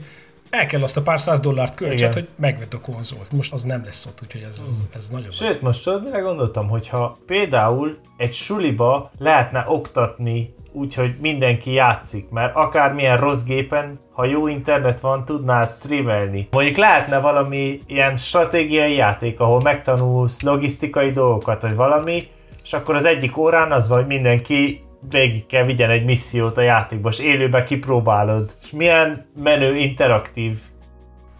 [0.52, 3.32] el kell azt a pár száz dollárt költset, hogy megvett a konzolt.
[3.32, 5.30] Most az nem lesz ott, úgyhogy ez, ez, ez nagyon...
[5.30, 12.56] Sőt, most tudod, mire gondoltam, hogyha például egy suliba lehetne oktatni úgyhogy mindenki játszik, mert
[12.56, 16.48] akármilyen rossz gépen, ha jó internet van, tudnál streamelni.
[16.50, 22.22] Mondjuk lehetne valami ilyen stratégiai játék, ahol megtanulsz logisztikai dolgokat, vagy valami,
[22.62, 26.62] és akkor az egyik órán az van, hogy mindenki végig kell vigyen egy missziót a
[26.62, 28.54] játékba, és élőbe kipróbálod.
[28.62, 30.58] És milyen menő, interaktív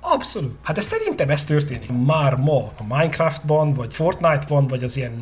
[0.04, 0.56] Abszolút.
[0.62, 5.18] Hát de szerintem ez történik már ma a Minecraftban, vagy Fortnite-ban, vagy az ilyen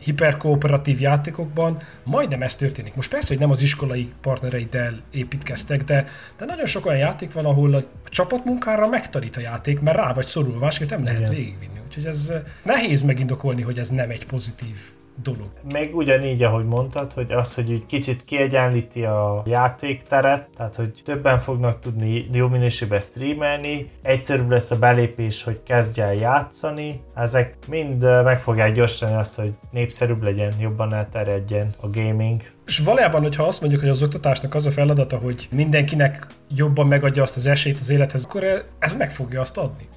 [0.00, 2.94] hiperkooperatív játékokban majdnem ez történik.
[2.94, 6.06] Most persze, hogy nem az iskolai partnereiddel építkeztek, de,
[6.38, 10.26] de nagyon sok olyan játék van, ahol a csapatmunkára megtanít a játék, mert rá vagy
[10.26, 11.30] szorulva, másképp nem lehet Igen.
[11.30, 11.80] végigvinni.
[11.86, 14.76] Úgyhogy ez nehéz megindokolni, hogy ez nem egy pozitív
[15.22, 15.50] dolog.
[15.72, 21.38] Meg ugyanígy, ahogy mondtad, hogy az, hogy egy kicsit kiegyenlíti a játékteret, tehát hogy többen
[21.38, 28.02] fognak tudni jó minőségben streamelni, egyszerűbb lesz a belépés, hogy kezdj el játszani, ezek mind
[28.24, 32.42] meg fogják gyorsítani azt, hogy népszerűbb legyen, jobban elterjedjen a gaming.
[32.66, 37.22] És valójában, hogyha azt mondjuk, hogy az oktatásnak az a feladata, hogy mindenkinek jobban megadja
[37.22, 38.44] azt az esélyt az élethez, akkor
[38.78, 39.88] ez meg fogja azt adni.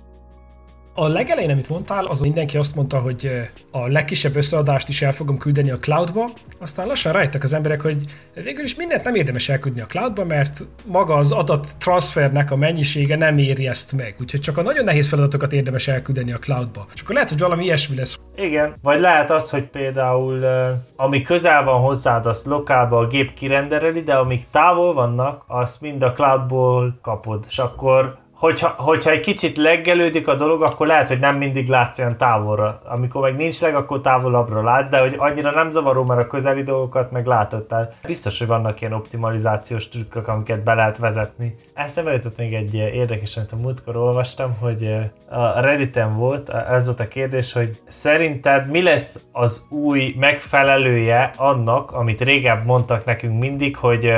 [1.00, 5.12] A legelején, amit mondtál, az mindenki azt mondta, hogy eh, a legkisebb összeadást is el
[5.12, 7.98] fogom küldeni a cloudba, aztán lassan rájöttek az emberek, hogy
[8.34, 13.16] végül is mindent nem érdemes elküldni a cloudba, mert maga az adat transfernek a mennyisége
[13.16, 14.16] nem éri ezt meg.
[14.22, 16.88] Úgyhogy csak a nagyon nehéz feladatokat érdemes elküldeni a cloudba.
[16.94, 18.20] És akkor lehet, hogy valami ilyesmi lesz.
[18.36, 23.34] Igen, vagy lehet az, hogy például eh, ami közel van hozzád, azt lokálba a gép
[23.34, 27.44] kirendereli, de amik távol vannak, azt mind a cloudból kapod.
[27.48, 32.00] És akkor hogyha, hogyha egy kicsit leggelődik a dolog, akkor lehet, hogy nem mindig látsz
[32.00, 32.82] olyan távolra.
[32.86, 36.64] Amikor meg nincs leg, akkor távolabbra látsz, de hogy annyira nem zavaró, mert a közeli
[36.64, 37.64] dolgokat meg látod.
[37.64, 41.56] Tehát biztos, hogy vannak ilyen optimalizációs trükkök, amiket be lehet vezetni.
[41.74, 44.96] Eszembe jutott még egy érdekes, amit a múltkor olvastam, hogy
[45.30, 51.92] a Redditen volt, ez volt a kérdés, hogy szerinted mi lesz az új megfelelője annak,
[51.92, 54.12] amit régebb mondtak nekünk mindig, hogy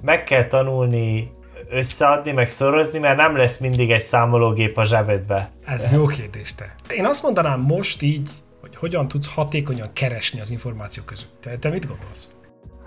[0.00, 1.36] meg kell tanulni
[1.70, 5.50] összeadni, meg szorozni, mert nem lesz mindig egy számológép a zsebedbe.
[5.64, 6.74] Ez jó kérdés te.
[6.88, 11.38] Én azt mondanám most így, hogy hogyan tudsz hatékonyan keresni az információk között.
[11.40, 12.28] Te, te mit gondolsz?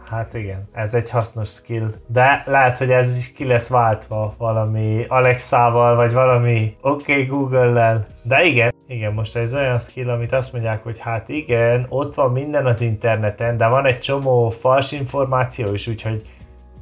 [0.09, 1.93] Hát igen, ez egy hasznos skill.
[2.07, 8.05] De lehet, hogy ez is ki lesz váltva valami Alexával, vagy valami OK Google-lel.
[8.23, 12.31] De igen, igen, most ez olyan skill, amit azt mondják, hogy hát igen, ott van
[12.31, 16.21] minden az interneten, de van egy csomó fals információ is, úgyhogy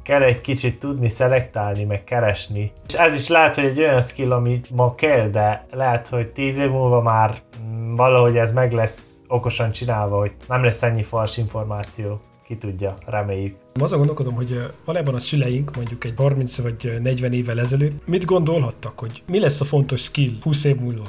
[0.02, 2.72] kell egy kicsit tudni szelektálni, meg keresni.
[2.86, 6.58] És ez is lehet, hogy egy olyan skill, ami ma kell, de lehet, hogy tíz
[6.58, 11.36] év múlva már mm, valahogy ez meg lesz okosan csinálva, hogy nem lesz ennyi fals
[11.36, 12.20] információ.
[12.44, 13.56] Ki tudja, reméljük.
[13.80, 18.98] Azon gondolkodom, hogy valójában a szüleink mondjuk egy 30 vagy 40 évvel ezelőtt mit gondolhattak,
[18.98, 21.04] hogy mi lesz a fontos skill 20 év múlva?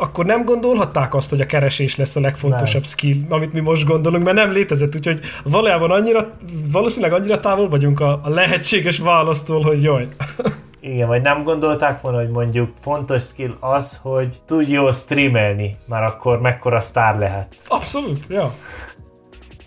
[0.00, 2.90] Akkor nem gondolhatták azt, hogy a keresés lesz a legfontosabb nem.
[2.90, 6.30] skill, amit mi most gondolunk, mert nem létezett, úgyhogy valójában annyira,
[6.72, 10.08] valószínűleg annyira távol vagyunk a, a lehetséges választól, hogy jaj.
[10.80, 16.06] Igen, vagy nem gondolták volna, hogy mondjuk fontos skill az, hogy tudj jól streamelni, mert
[16.06, 17.64] akkor mekkora sztár lehetsz.
[17.68, 18.54] Abszolút, ja.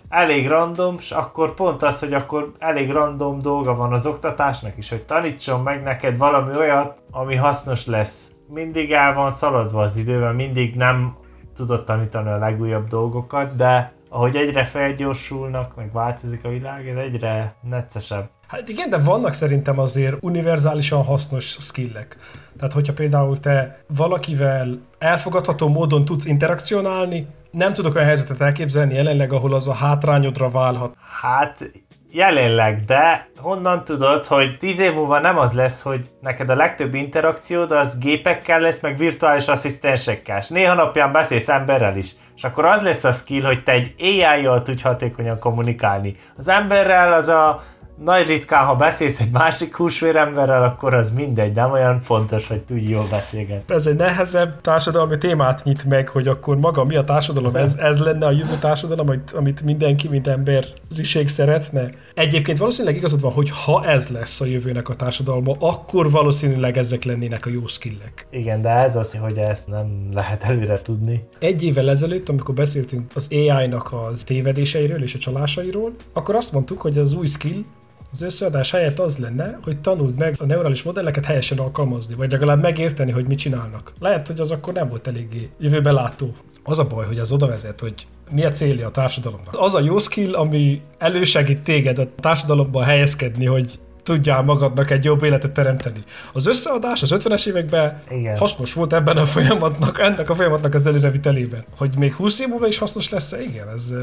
[0.08, 4.88] Elég random, és akkor pont az, hogy akkor elég random dolga van az oktatásnak is,
[4.88, 10.32] hogy tanítson meg neked valami olyat, ami hasznos lesz mindig el van szaladva az idővel,
[10.32, 11.16] mindig nem
[11.54, 17.54] tudott tanítani a legújabb dolgokat, de ahogy egyre felgyorsulnak, meg változik a világ, ez egyre
[17.60, 18.28] neccesebb.
[18.46, 22.16] Hát igen, de vannak szerintem azért univerzálisan hasznos skillek.
[22.56, 29.32] Tehát, hogyha például te valakivel elfogadható módon tudsz interakcionálni, nem tudok olyan helyzetet elképzelni jelenleg,
[29.32, 30.96] ahol az a hátrányodra válhat.
[31.20, 31.70] Hát
[32.12, 36.94] jelenleg, de honnan tudod, hogy tíz év múlva nem az lesz, hogy neked a legtöbb
[36.94, 42.10] interakciód az gépekkel lesz, meg virtuális asszisztensekkel, és néha napján beszélsz emberrel is.
[42.36, 46.14] És akkor az lesz a skill, hogy te egy AI-jal tudj hatékonyan kommunikálni.
[46.36, 47.62] Az emberrel az a
[48.04, 52.88] nagy ritkán, ha beszélsz egy másik húsvéremberrel, akkor az mindegy, nem olyan fontos, hogy tudj
[52.88, 53.74] jól beszélgetni.
[53.74, 57.98] Ez egy nehezebb társadalmi témát nyit meg, hogy akkor maga mi a társadalom, ez, ez
[57.98, 61.88] lenne a jövő társadalom, amit, amit mindenki, mint emberiség szeretne.
[62.14, 67.04] Egyébként valószínűleg igazad van, hogy ha ez lesz a jövőnek a társadalma, akkor valószínűleg ezek
[67.04, 68.26] lennének a jó skillek.
[68.30, 71.24] Igen, de ez az, hogy ezt nem lehet előre tudni.
[71.38, 76.80] Egy évvel ezelőtt, amikor beszéltünk az AI-nak az tévedéseiről és a csalásairól, akkor azt mondtuk,
[76.80, 77.64] hogy az új skill
[78.12, 82.60] az összeadás helyett az lenne, hogy tanuld meg a neurális modelleket helyesen alkalmazni, vagy legalább
[82.60, 83.92] megérteni, hogy mit csinálnak.
[84.00, 86.34] Lehet, hogy az akkor nem volt eléggé jövőbe látó.
[86.64, 89.54] Az a baj, hogy az oda vezet, hogy mi a célja a társadalomnak.
[89.58, 95.22] Az a jó skill, ami elősegít téged a társadalomban helyezkedni, hogy tudjál magadnak egy jobb
[95.22, 96.04] életet teremteni.
[96.32, 98.36] Az összeadás az 50-es években Igen.
[98.36, 101.64] hasznos volt ebben a folyamatnak, ennek a folyamatnak az előrevitelében.
[101.76, 103.94] Hogy még 20 év múlva is hasznos lesz Igen, ez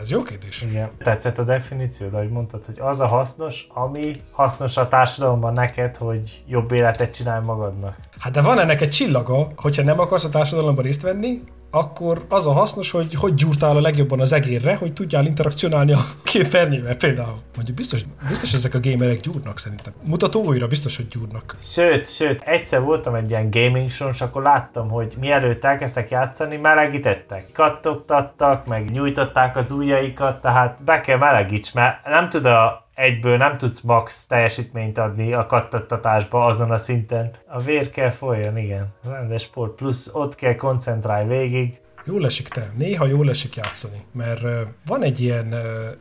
[0.00, 0.62] ez jó kérdés.
[0.62, 0.90] Igen.
[0.98, 5.96] Tetszett a definíció, de ahogy mondtad, hogy az a hasznos, ami hasznos a társadalomban neked,
[5.96, 7.96] hogy jobb életet csinálj magadnak.
[8.18, 12.46] Hát de van ennek egy csillaga, hogyha nem akarsz a társadalomban részt venni, akkor az
[12.46, 17.38] a hasznos, hogy hogy gyúrtál a legjobban az egérre, hogy tudjál interakcionálni a képernyővel például.
[17.54, 19.92] Mondjuk biztos, biztos ezek a gamerek gyúrnak szerintem.
[20.02, 21.54] Mutató újra biztos, hogy gyúrnak.
[21.60, 26.56] Sőt, sőt, egyszer voltam egy ilyen gaming show és akkor láttam, hogy mielőtt elkezdtek játszani,
[26.56, 27.46] melegítettek.
[27.52, 33.56] Kattogtattak, meg nyújtották az ujjaikat, tehát be kell melegíts, mert nem tud a egyből nem
[33.56, 37.30] tudsz max teljesítményt adni a kattattatásba azon a szinten.
[37.46, 38.86] A vér kell folyjon, igen.
[39.04, 41.80] Rendes sport, plusz ott kell koncentrálj végig.
[42.04, 42.70] Jól esik te.
[42.78, 44.40] Néha jól esik játszani, mert
[44.86, 45.54] van egy ilyen,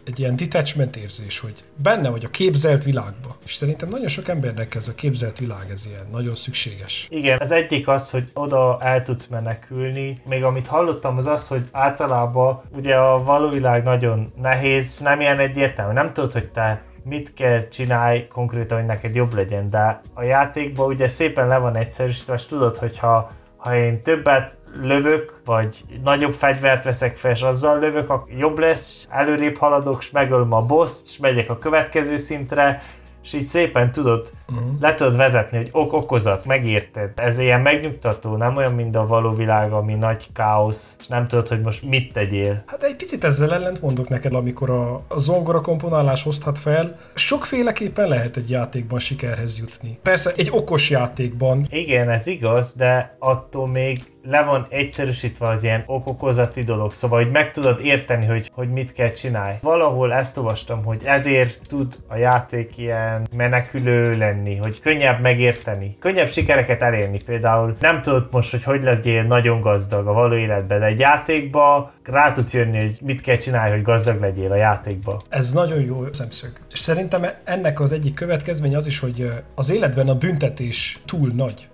[0.05, 3.37] egy ilyen detachment érzés, hogy benne vagy a képzelt világba.
[3.45, 7.07] És szerintem nagyon sok embernek ez a képzelt világ, ez ilyen nagyon szükséges.
[7.09, 10.17] Igen, az egyik az, hogy oda el tudsz menekülni.
[10.25, 15.39] Még amit hallottam az az, hogy általában ugye a való világ nagyon nehéz, nem ilyen
[15.39, 15.93] egyértelmű.
[15.93, 20.87] Nem tudod, hogy te mit kell csinálj konkrétan, hogy neked jobb legyen, de a játékban
[20.87, 26.83] ugye szépen le van egyszerűsítve, és tudod, hogyha ha én többet lövök, vagy nagyobb fegyvert
[26.83, 31.49] veszek fel, és azzal lövök, jobb lesz, előrébb haladok, és megölöm a boss és megyek
[31.49, 32.81] a következő szintre,
[33.23, 34.79] és így szépen tudod, uh-huh.
[34.79, 37.11] le tudod vezetni, hogy ok-okozat, megérted.
[37.15, 41.47] Ez ilyen megnyugtató, nem olyan, mint a való világ, ami nagy káosz, és nem tudod,
[41.47, 42.63] hogy most mit tegyél.
[42.65, 46.99] Hát egy picit ezzel ellent mondok neked, amikor a, a zongora komponálás hozhat fel.
[47.13, 49.99] Sokféleképpen lehet egy játékban sikerhez jutni.
[50.03, 51.67] Persze egy okos játékban.
[51.69, 57.31] Igen, ez igaz, de attól még le van egyszerűsítve az ilyen okokozati dolog, szóval hogy
[57.31, 59.57] meg tudod érteni, hogy, hogy mit kell csinálni.
[59.61, 66.27] Valahol ezt olvastam, hogy ezért tud a játék ilyen menekülő lenni, hogy könnyebb megérteni, könnyebb
[66.29, 67.23] sikereket elérni.
[67.23, 71.91] Például nem tudod most, hogy hogy legyél nagyon gazdag a való életben, de egy játékba
[72.03, 75.21] rá tudsz jönni, hogy mit kell csinálni, hogy gazdag legyél a játékba.
[75.29, 76.51] Ez nagyon jó szemszög.
[76.71, 81.67] És szerintem ennek az egyik következmény az is, hogy az életben a büntetés túl nagy.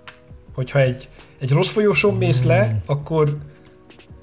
[0.53, 2.75] Hogyha egy egy rossz folyosón mész le, mm.
[2.85, 3.37] akkor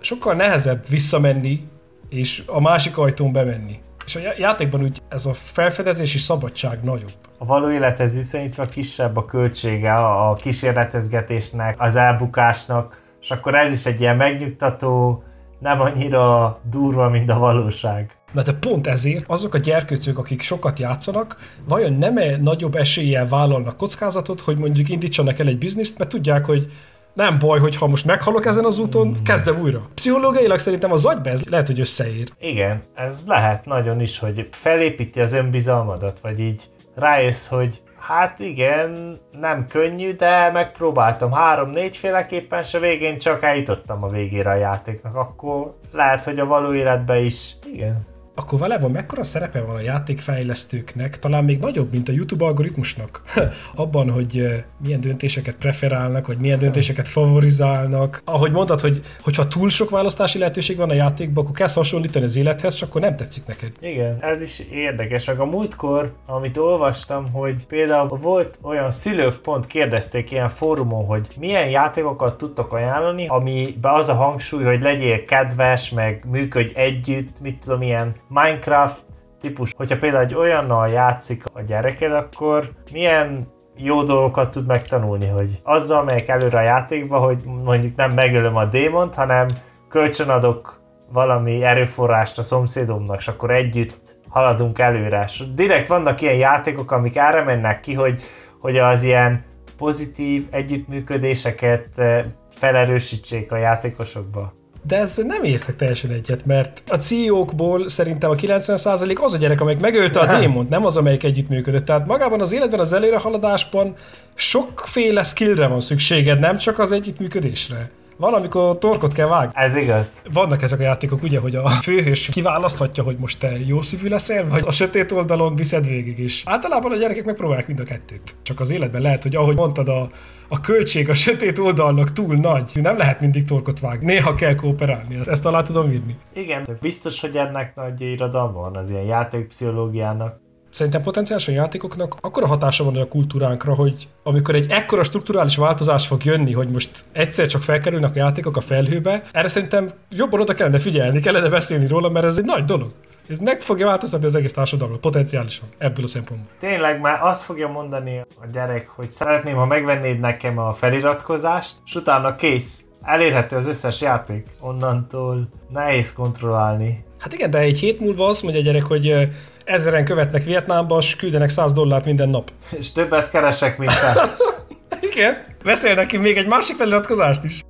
[0.00, 1.68] sokkal nehezebb visszamenni,
[2.08, 3.80] és a másik ajtón bemenni.
[4.04, 7.12] És a játékban úgy ez a felfedezési szabadság nagyobb.
[7.38, 13.86] A való élethez viszonyítva kisebb a költsége a kísérletezgetésnek, az elbukásnak, és akkor ez is
[13.86, 15.22] egy ilyen megnyugtató,
[15.58, 18.16] nem annyira durva, mint a valóság.
[18.32, 21.36] Na de pont ezért azok a gyerkőcök, akik sokat játszanak,
[21.68, 26.44] vajon nem -e nagyobb eséllyel vállalnak kockázatot, hogy mondjuk indítsanak el egy bizniszt, mert tudják,
[26.44, 26.72] hogy
[27.14, 29.88] nem baj, hogy ha most meghalok ezen az úton, kezdem újra.
[29.94, 32.32] Pszichológiailag szerintem az agyba ez lehet, hogy összeír.
[32.40, 39.20] Igen, ez lehet nagyon is, hogy felépíti az önbizalmadat, vagy így rájössz, hogy hát igen,
[39.40, 45.16] nem könnyű, de megpróbáltam három-négy féleképpen, a végén csak eljutottam a végére a játéknak.
[45.16, 51.18] Akkor lehet, hogy a való életben is, igen, akkor valójában mekkora szerepe van a játékfejlesztőknek,
[51.18, 53.22] talán még nagyobb, mint a YouTube algoritmusnak,
[53.74, 58.22] abban, hogy milyen döntéseket preferálnak, vagy milyen döntéseket favorizálnak.
[58.24, 62.36] Ahogy mondtad, hogy hogyha túl sok választási lehetőség van a játékban, akkor kezd hasonlítani az
[62.36, 63.72] élethez, csak akkor nem tetszik neked.
[63.80, 65.24] Igen, ez is érdekes.
[65.24, 71.28] Meg a múltkor, amit olvastam, hogy például volt olyan szülők pont kérdezték ilyen fórumon, hogy
[71.38, 77.58] milyen játékokat tudtok ajánlani, amiben az a hangsúly, hogy legyél kedves, meg működj együtt, mit
[77.58, 79.04] tudom, ilyen Minecraft
[79.40, 85.60] típus, hogyha például egy olyannal játszik a gyereked, akkor milyen jó dolgokat tud megtanulni, hogy
[85.62, 89.46] azzal megyek előre a játékba, hogy mondjuk nem megölöm a démont, hanem
[89.88, 90.80] kölcsönadok
[91.12, 95.28] valami erőforrást a szomszédomnak, és akkor együtt haladunk előre.
[95.54, 98.22] Direkt vannak ilyen játékok, amik erre mennek ki, hogy,
[98.60, 99.44] hogy az ilyen
[99.76, 104.52] pozitív együttműködéseket eh, felerősítsék a játékosokba.
[104.86, 109.60] De ez nem értek teljesen egyet, mert a CEO-kból szerintem a 90% az a gyerek,
[109.60, 111.84] amelyik megölte a démont, nem az, amelyik együttműködött.
[111.84, 113.94] Tehát magában az életben, az előrehaladásban
[114.34, 117.90] sokféle skillre van szükséged, nem csak az együttműködésre.
[118.22, 119.52] Valamikor torkot kell vágni.
[119.54, 120.22] Ez igaz.
[120.32, 124.48] Vannak ezek a játékok, ugye, hogy a főhős kiválaszthatja, hogy most te jó szívű leszel,
[124.48, 126.42] vagy a sötét oldalon viszed végig is.
[126.46, 128.36] Általában a gyerekek megpróbálják mind a kettőt.
[128.42, 130.10] Csak az életben lehet, hogy ahogy mondtad, a,
[130.48, 132.70] a költség a sötét oldalnak túl nagy.
[132.74, 134.06] Nem lehet mindig torkot vágni.
[134.06, 135.18] Néha kell kooperálni.
[135.26, 136.16] Ezt alá tudom írni.
[136.34, 140.41] Igen, biztos, hogy ennek nagy irodalma van az ilyen játékpszichológiának.
[140.72, 146.24] Szerintem potenciálisan játékoknak akkora hatása van a kultúránkra, hogy amikor egy ekkora strukturális változás fog
[146.24, 150.78] jönni, hogy most egyszer csak felkerülnek a játékok a felhőbe, erre szerintem jobban oda kellene
[150.78, 152.90] figyelni, kellene beszélni róla, mert ez egy nagy dolog.
[153.28, 156.48] Ez meg fogja változtatni az egész társadalmat, potenciálisan, ebből a szempontból.
[156.58, 161.94] Tényleg már azt fogja mondani a gyerek, hogy szeretném, ha megvennéd nekem a feliratkozást, és
[161.94, 162.84] utána kész.
[163.02, 164.46] Elérhető az összes játék.
[164.60, 167.04] Onnantól nehéz kontrollálni.
[167.18, 169.28] Hát igen, de egy hét múlva azt mondja a gyerek, hogy
[169.64, 172.52] ezeren követnek Vietnámba, és küldenek 100 dollárt minden nap.
[172.70, 174.34] És többet keresek, mint te.
[175.10, 175.44] Igen.
[175.62, 177.62] Veszel neki még egy másik feliratkozást is.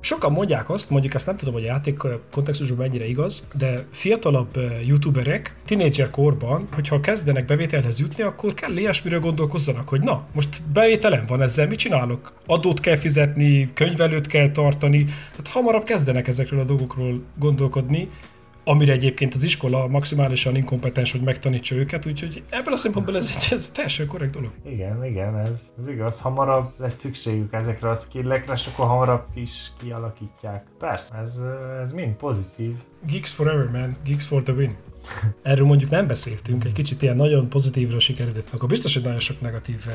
[0.00, 1.98] Sokan mondják azt, mondjuk ezt nem tudom, hogy a játék
[2.32, 9.20] kontextusban mennyire igaz, de fiatalabb youtuberek tinédzser korban, hogyha kezdenek bevételhez jutni, akkor kell ilyesmiről
[9.20, 12.32] gondolkozzanak, hogy na, most bevételem van ezzel, mit csinálok?
[12.46, 18.10] Adót kell fizetni, könyvelőt kell tartani, tehát hamarabb kezdenek ezekről a dolgokról gondolkodni,
[18.64, 23.56] amire egyébként az iskola maximálisan inkompetens, hogy megtanítsa őket, úgyhogy ebből a szempontból ez egy,
[23.56, 24.50] ez teljesen korrekt dolog.
[24.64, 26.20] Igen, igen, ez, ez igaz.
[26.20, 30.66] Hamarabb lesz szükségük ezekre a skillekre, és akkor hamarabb is kialakítják.
[30.78, 31.40] Persze, ez,
[31.82, 32.76] ez mind pozitív.
[33.06, 33.96] Geeks forever, man.
[34.04, 34.76] Geeks for the win.
[35.42, 39.40] Erről mondjuk nem beszéltünk, egy kicsit ilyen nagyon pozitívra sikeredett, akkor biztos, hogy nagyon sok
[39.40, 39.94] negatív eh,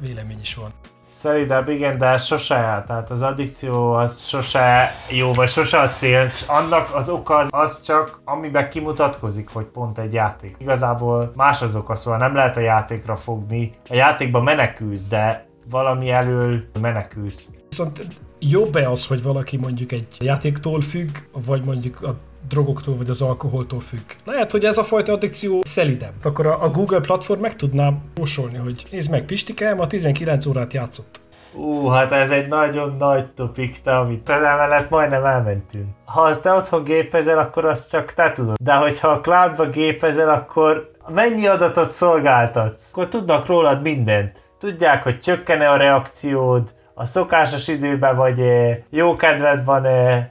[0.00, 0.72] vélemény is van.
[1.18, 6.24] Szerintem igen, de ez sose, tehát az addikció az sose jó, vagy sose a cél,
[6.24, 10.56] és annak az oka az, az csak, amiben kimutatkozik, hogy pont egy játék.
[10.58, 13.70] Igazából más az oka, szóval nem lehet a játékra fogni.
[13.88, 17.50] A játékban menekülsz, de valami elől menekülsz.
[17.68, 18.06] Viszont
[18.38, 22.16] jobb-e az, hogy valaki mondjuk egy játéktól függ, vagy mondjuk a
[22.48, 24.10] drogoktól vagy az alkoholtól függ.
[24.24, 26.14] Lehet, hogy ez a fajta addikció szelidebb.
[26.22, 31.20] Akkor a, Google platform meg tudná mosolni, hogy nézd meg, Pistike ma 19 órát játszott.
[31.54, 35.86] Ú, hát ez egy nagyon nagy topik, te, amit te mellett majdnem elmentünk.
[36.04, 38.56] Ha azt te otthon gépezel, akkor azt csak te tudod.
[38.62, 42.88] De hogyha a cloudba gépezel, akkor mennyi adatot szolgáltatsz?
[42.90, 44.44] Akkor tudnak rólad mindent.
[44.58, 48.40] Tudják, hogy csökkene a reakciód, a szokásos időben vagy
[48.90, 49.86] jó kedved van.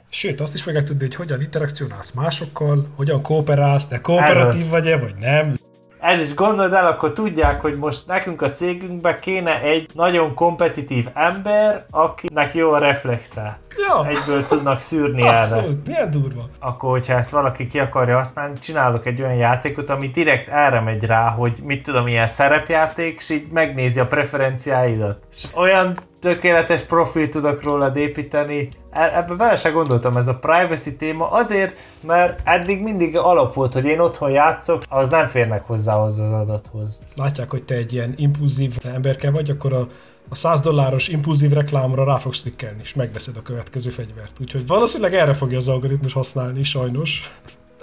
[0.08, 5.14] Sőt, azt is meg tudni, hogy hogyan interakcionálsz másokkal, hogyan kooperálsz, de kooperatív vagy-e, vagy
[5.20, 5.54] nem.
[6.00, 11.08] Ez is gondold el, akkor tudják, hogy most nekünk a cégünkben kéne egy nagyon kompetitív
[11.14, 13.58] ember, akinek jó a reflexe.
[13.88, 14.06] Ja.
[14.06, 15.64] Egyből tudnak szűrni erre.
[15.86, 16.48] milyen durva.
[16.58, 21.04] Akkor, hogyha ezt valaki ki akarja használni, csinálok egy olyan játékot, ami direkt erre megy
[21.04, 25.18] rá, hogy mit tudom, ilyen szerepjáték, és így megnézi a preferenciáidat.
[25.32, 28.68] És olyan tökéletes profil tudok rólad építeni.
[28.90, 33.72] E- ebbe bele se gondoltam, ez a privacy téma azért, mert eddig mindig alap volt,
[33.72, 36.98] hogy én otthon játszok, az nem férnek hozzá az adathoz.
[37.16, 39.88] Látják, hogy te egy ilyen impulzív emberke vagy, akkor a
[40.32, 44.32] a 100 dolláros impulzív reklámra rá fogsz klikkelni, és megveszed a következő fegyvert.
[44.40, 47.30] Úgyhogy valószínűleg erre fogja az algoritmus használni, sajnos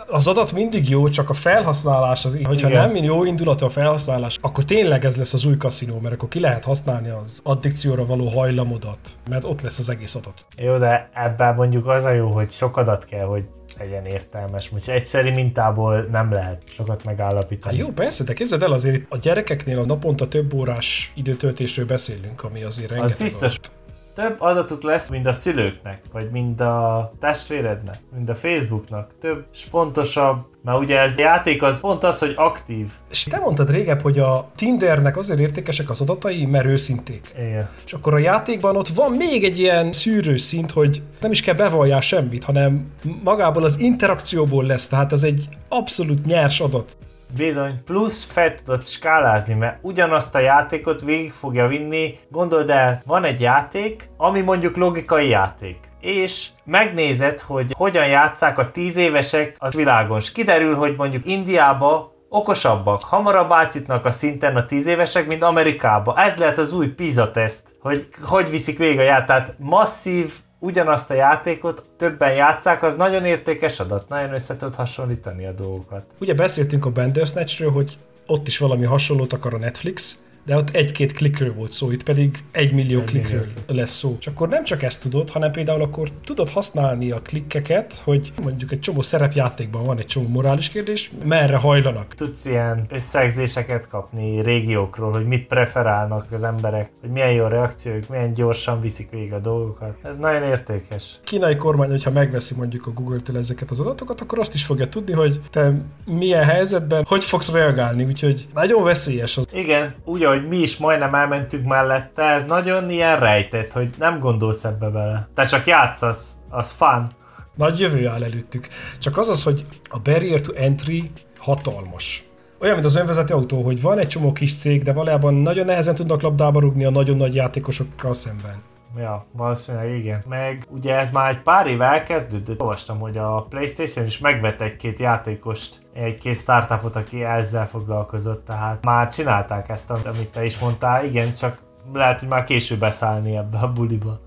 [0.08, 2.92] az adat mindig jó, csak a felhasználás, az, hogyha Igen.
[2.92, 6.40] nem jó indulatú a felhasználás, akkor tényleg ez lesz az új kaszinó, mert akkor ki
[6.40, 8.98] lehet használni az addikcióra való hajlamodat,
[9.30, 10.46] mert ott lesz az egész adat.
[10.58, 13.44] Jó, de ebben mondjuk az a jó, hogy sok adat kell, hogy
[13.80, 14.70] legyen értelmes.
[14.70, 17.78] Most egyszeri mintából nem lehet sokat megállapítani.
[17.78, 22.44] Hát jó, persze, de képzeld el azért a gyerekeknél a naponta több órás időtöltésről beszélünk,
[22.44, 23.16] ami azért rengeteg.
[23.16, 23.58] Az biztos.
[23.58, 23.79] Adat
[24.20, 29.12] több adatuk lesz, mint a szülőknek, vagy mind a testvérednek, mind a Facebooknak.
[29.20, 32.88] Több, és pontosabb, mert ugye ez játék az pont az, hogy aktív.
[33.10, 37.34] És te mondtad régebb, hogy a Tindernek azért értékesek az adatai, mert őszinték.
[37.38, 37.70] Igen.
[37.86, 42.02] És akkor a játékban ott van még egy ilyen szűrőszint, hogy nem is kell bevalljál
[42.02, 42.92] semmit, hanem
[43.24, 46.98] magából az interakcióból lesz, tehát ez egy abszolút nyers adat.
[47.36, 52.20] Bizony, plusz fel tudod skálázni, mert ugyanazt a játékot végig fogja vinni.
[52.30, 58.72] Gondold el, van egy játék, ami mondjuk logikai játék és megnézed, hogy hogyan játszák a
[58.72, 60.32] tíz évesek az világos.
[60.32, 66.18] Kiderül, hogy mondjuk Indiába okosabbak, hamarabb átjutnak a szinten a tíz évesek, mint Amerikába.
[66.18, 69.28] Ez lehet az új PISA teszt, hogy hogy viszik végig a játék.
[69.28, 75.46] Tehát masszív ugyanazt a játékot többen játszák, az nagyon értékes adat, nagyon össze tud hasonlítani
[75.46, 76.06] a dolgokat.
[76.20, 80.18] Ugye beszéltünk a Bandersnatchről, hogy ott is valami hasonlót akar a Netflix,
[80.50, 84.16] de ott egy-két klikről volt szó, itt pedig egy millió klikről lesz szó.
[84.20, 88.72] És akkor nem csak ezt tudod, hanem például akkor tudod használni a klikkeket, hogy mondjuk
[88.72, 92.14] egy csomó szerepjátékban van egy csomó morális kérdés, merre hajlanak.
[92.14, 98.34] Tudsz ilyen összegzéseket kapni régiókról, hogy mit preferálnak az emberek, hogy milyen jó reakciójuk, milyen
[98.34, 99.98] gyorsan viszik végig a dolgokat.
[100.04, 101.20] Ez nagyon értékes.
[101.24, 105.14] Kínai kormány, hogyha megveszi mondjuk a Google-től ezeket az adatokat, akkor azt is fogja tudni,
[105.14, 105.74] hogy te
[106.06, 109.46] milyen helyzetben, hogy fogsz reagálni, úgyhogy nagyon veszélyes az.
[109.54, 114.64] Igen, úgy, hogy mi is majdnem elmentünk mellette, ez nagyon ilyen rejtett, hogy nem gondolsz
[114.64, 115.30] ebbe bele.
[115.34, 117.12] Te csak játszasz, az fun.
[117.56, 118.68] Nagy jövő áll előttük.
[119.00, 122.24] Csak az az, hogy a barrier to entry hatalmas.
[122.60, 125.96] Olyan, mint az önvezető autó, hogy van egy csomó kis cég, de valójában nagyon nehezen
[125.96, 128.62] tudnak labdába rugni a nagyon nagy játékosokkal szemben.
[128.98, 130.24] Ja, valószínűleg igen.
[130.28, 132.62] Meg ugye ez már egy pár éve elkezdődött.
[132.62, 139.08] Olvastam, hogy a Playstation is megvett egy-két játékost, egy-két startupot, aki ezzel foglalkozott, tehát már
[139.08, 141.62] csinálták ezt, amit te is mondtál, igen, csak
[141.94, 144.20] lehet, hogy már később beszállni ebbe a buliba.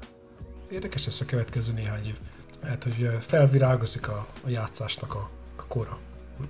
[0.71, 2.17] Érdekes lesz a következő néhány év.
[2.63, 5.99] Lehet, hogy felvirágozik a, a játszásnak a, a kora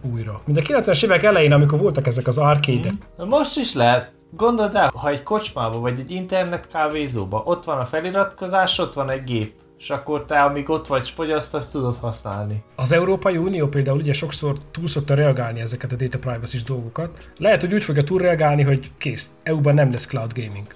[0.01, 0.41] újra.
[0.45, 3.29] Mint a 90-es évek elején, amikor voltak ezek az arcade mm.
[3.29, 4.13] Most is lehet.
[4.37, 9.11] Gondold el, ha egy kocsmába vagy egy internet kávézóba, ott van a feliratkozás, ott van
[9.11, 12.63] egy gép, és akkor te, amíg ott vagy fogyaszt, azt tudod használni.
[12.77, 17.31] Az Európai Unió például ugye sokszor túl szokta reagálni ezeket a data privacy dolgokat.
[17.39, 20.67] Lehet, hogy úgy fogja túlreagálni, hogy kész, EU-ban nem lesz cloud gaming.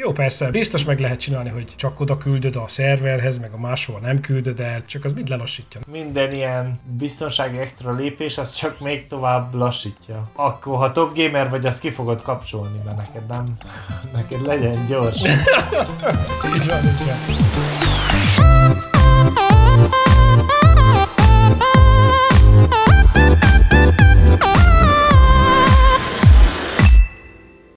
[0.00, 4.00] Jó, persze, biztos meg lehet csinálni, hogy csak oda küldöd a szerverhez, meg a máshol
[4.00, 5.80] nem küldöd el, csak az mind lelassítja.
[5.90, 10.30] Minden ilyen biztonsági extra lépés, az csak még tovább lassítja.
[10.32, 13.44] Akkor, ha top gamer vagy, azt ki fogod kapcsolni, mert neked nem,
[14.16, 15.20] neked legyen gyors.
[16.54, 18.08] így van, így van.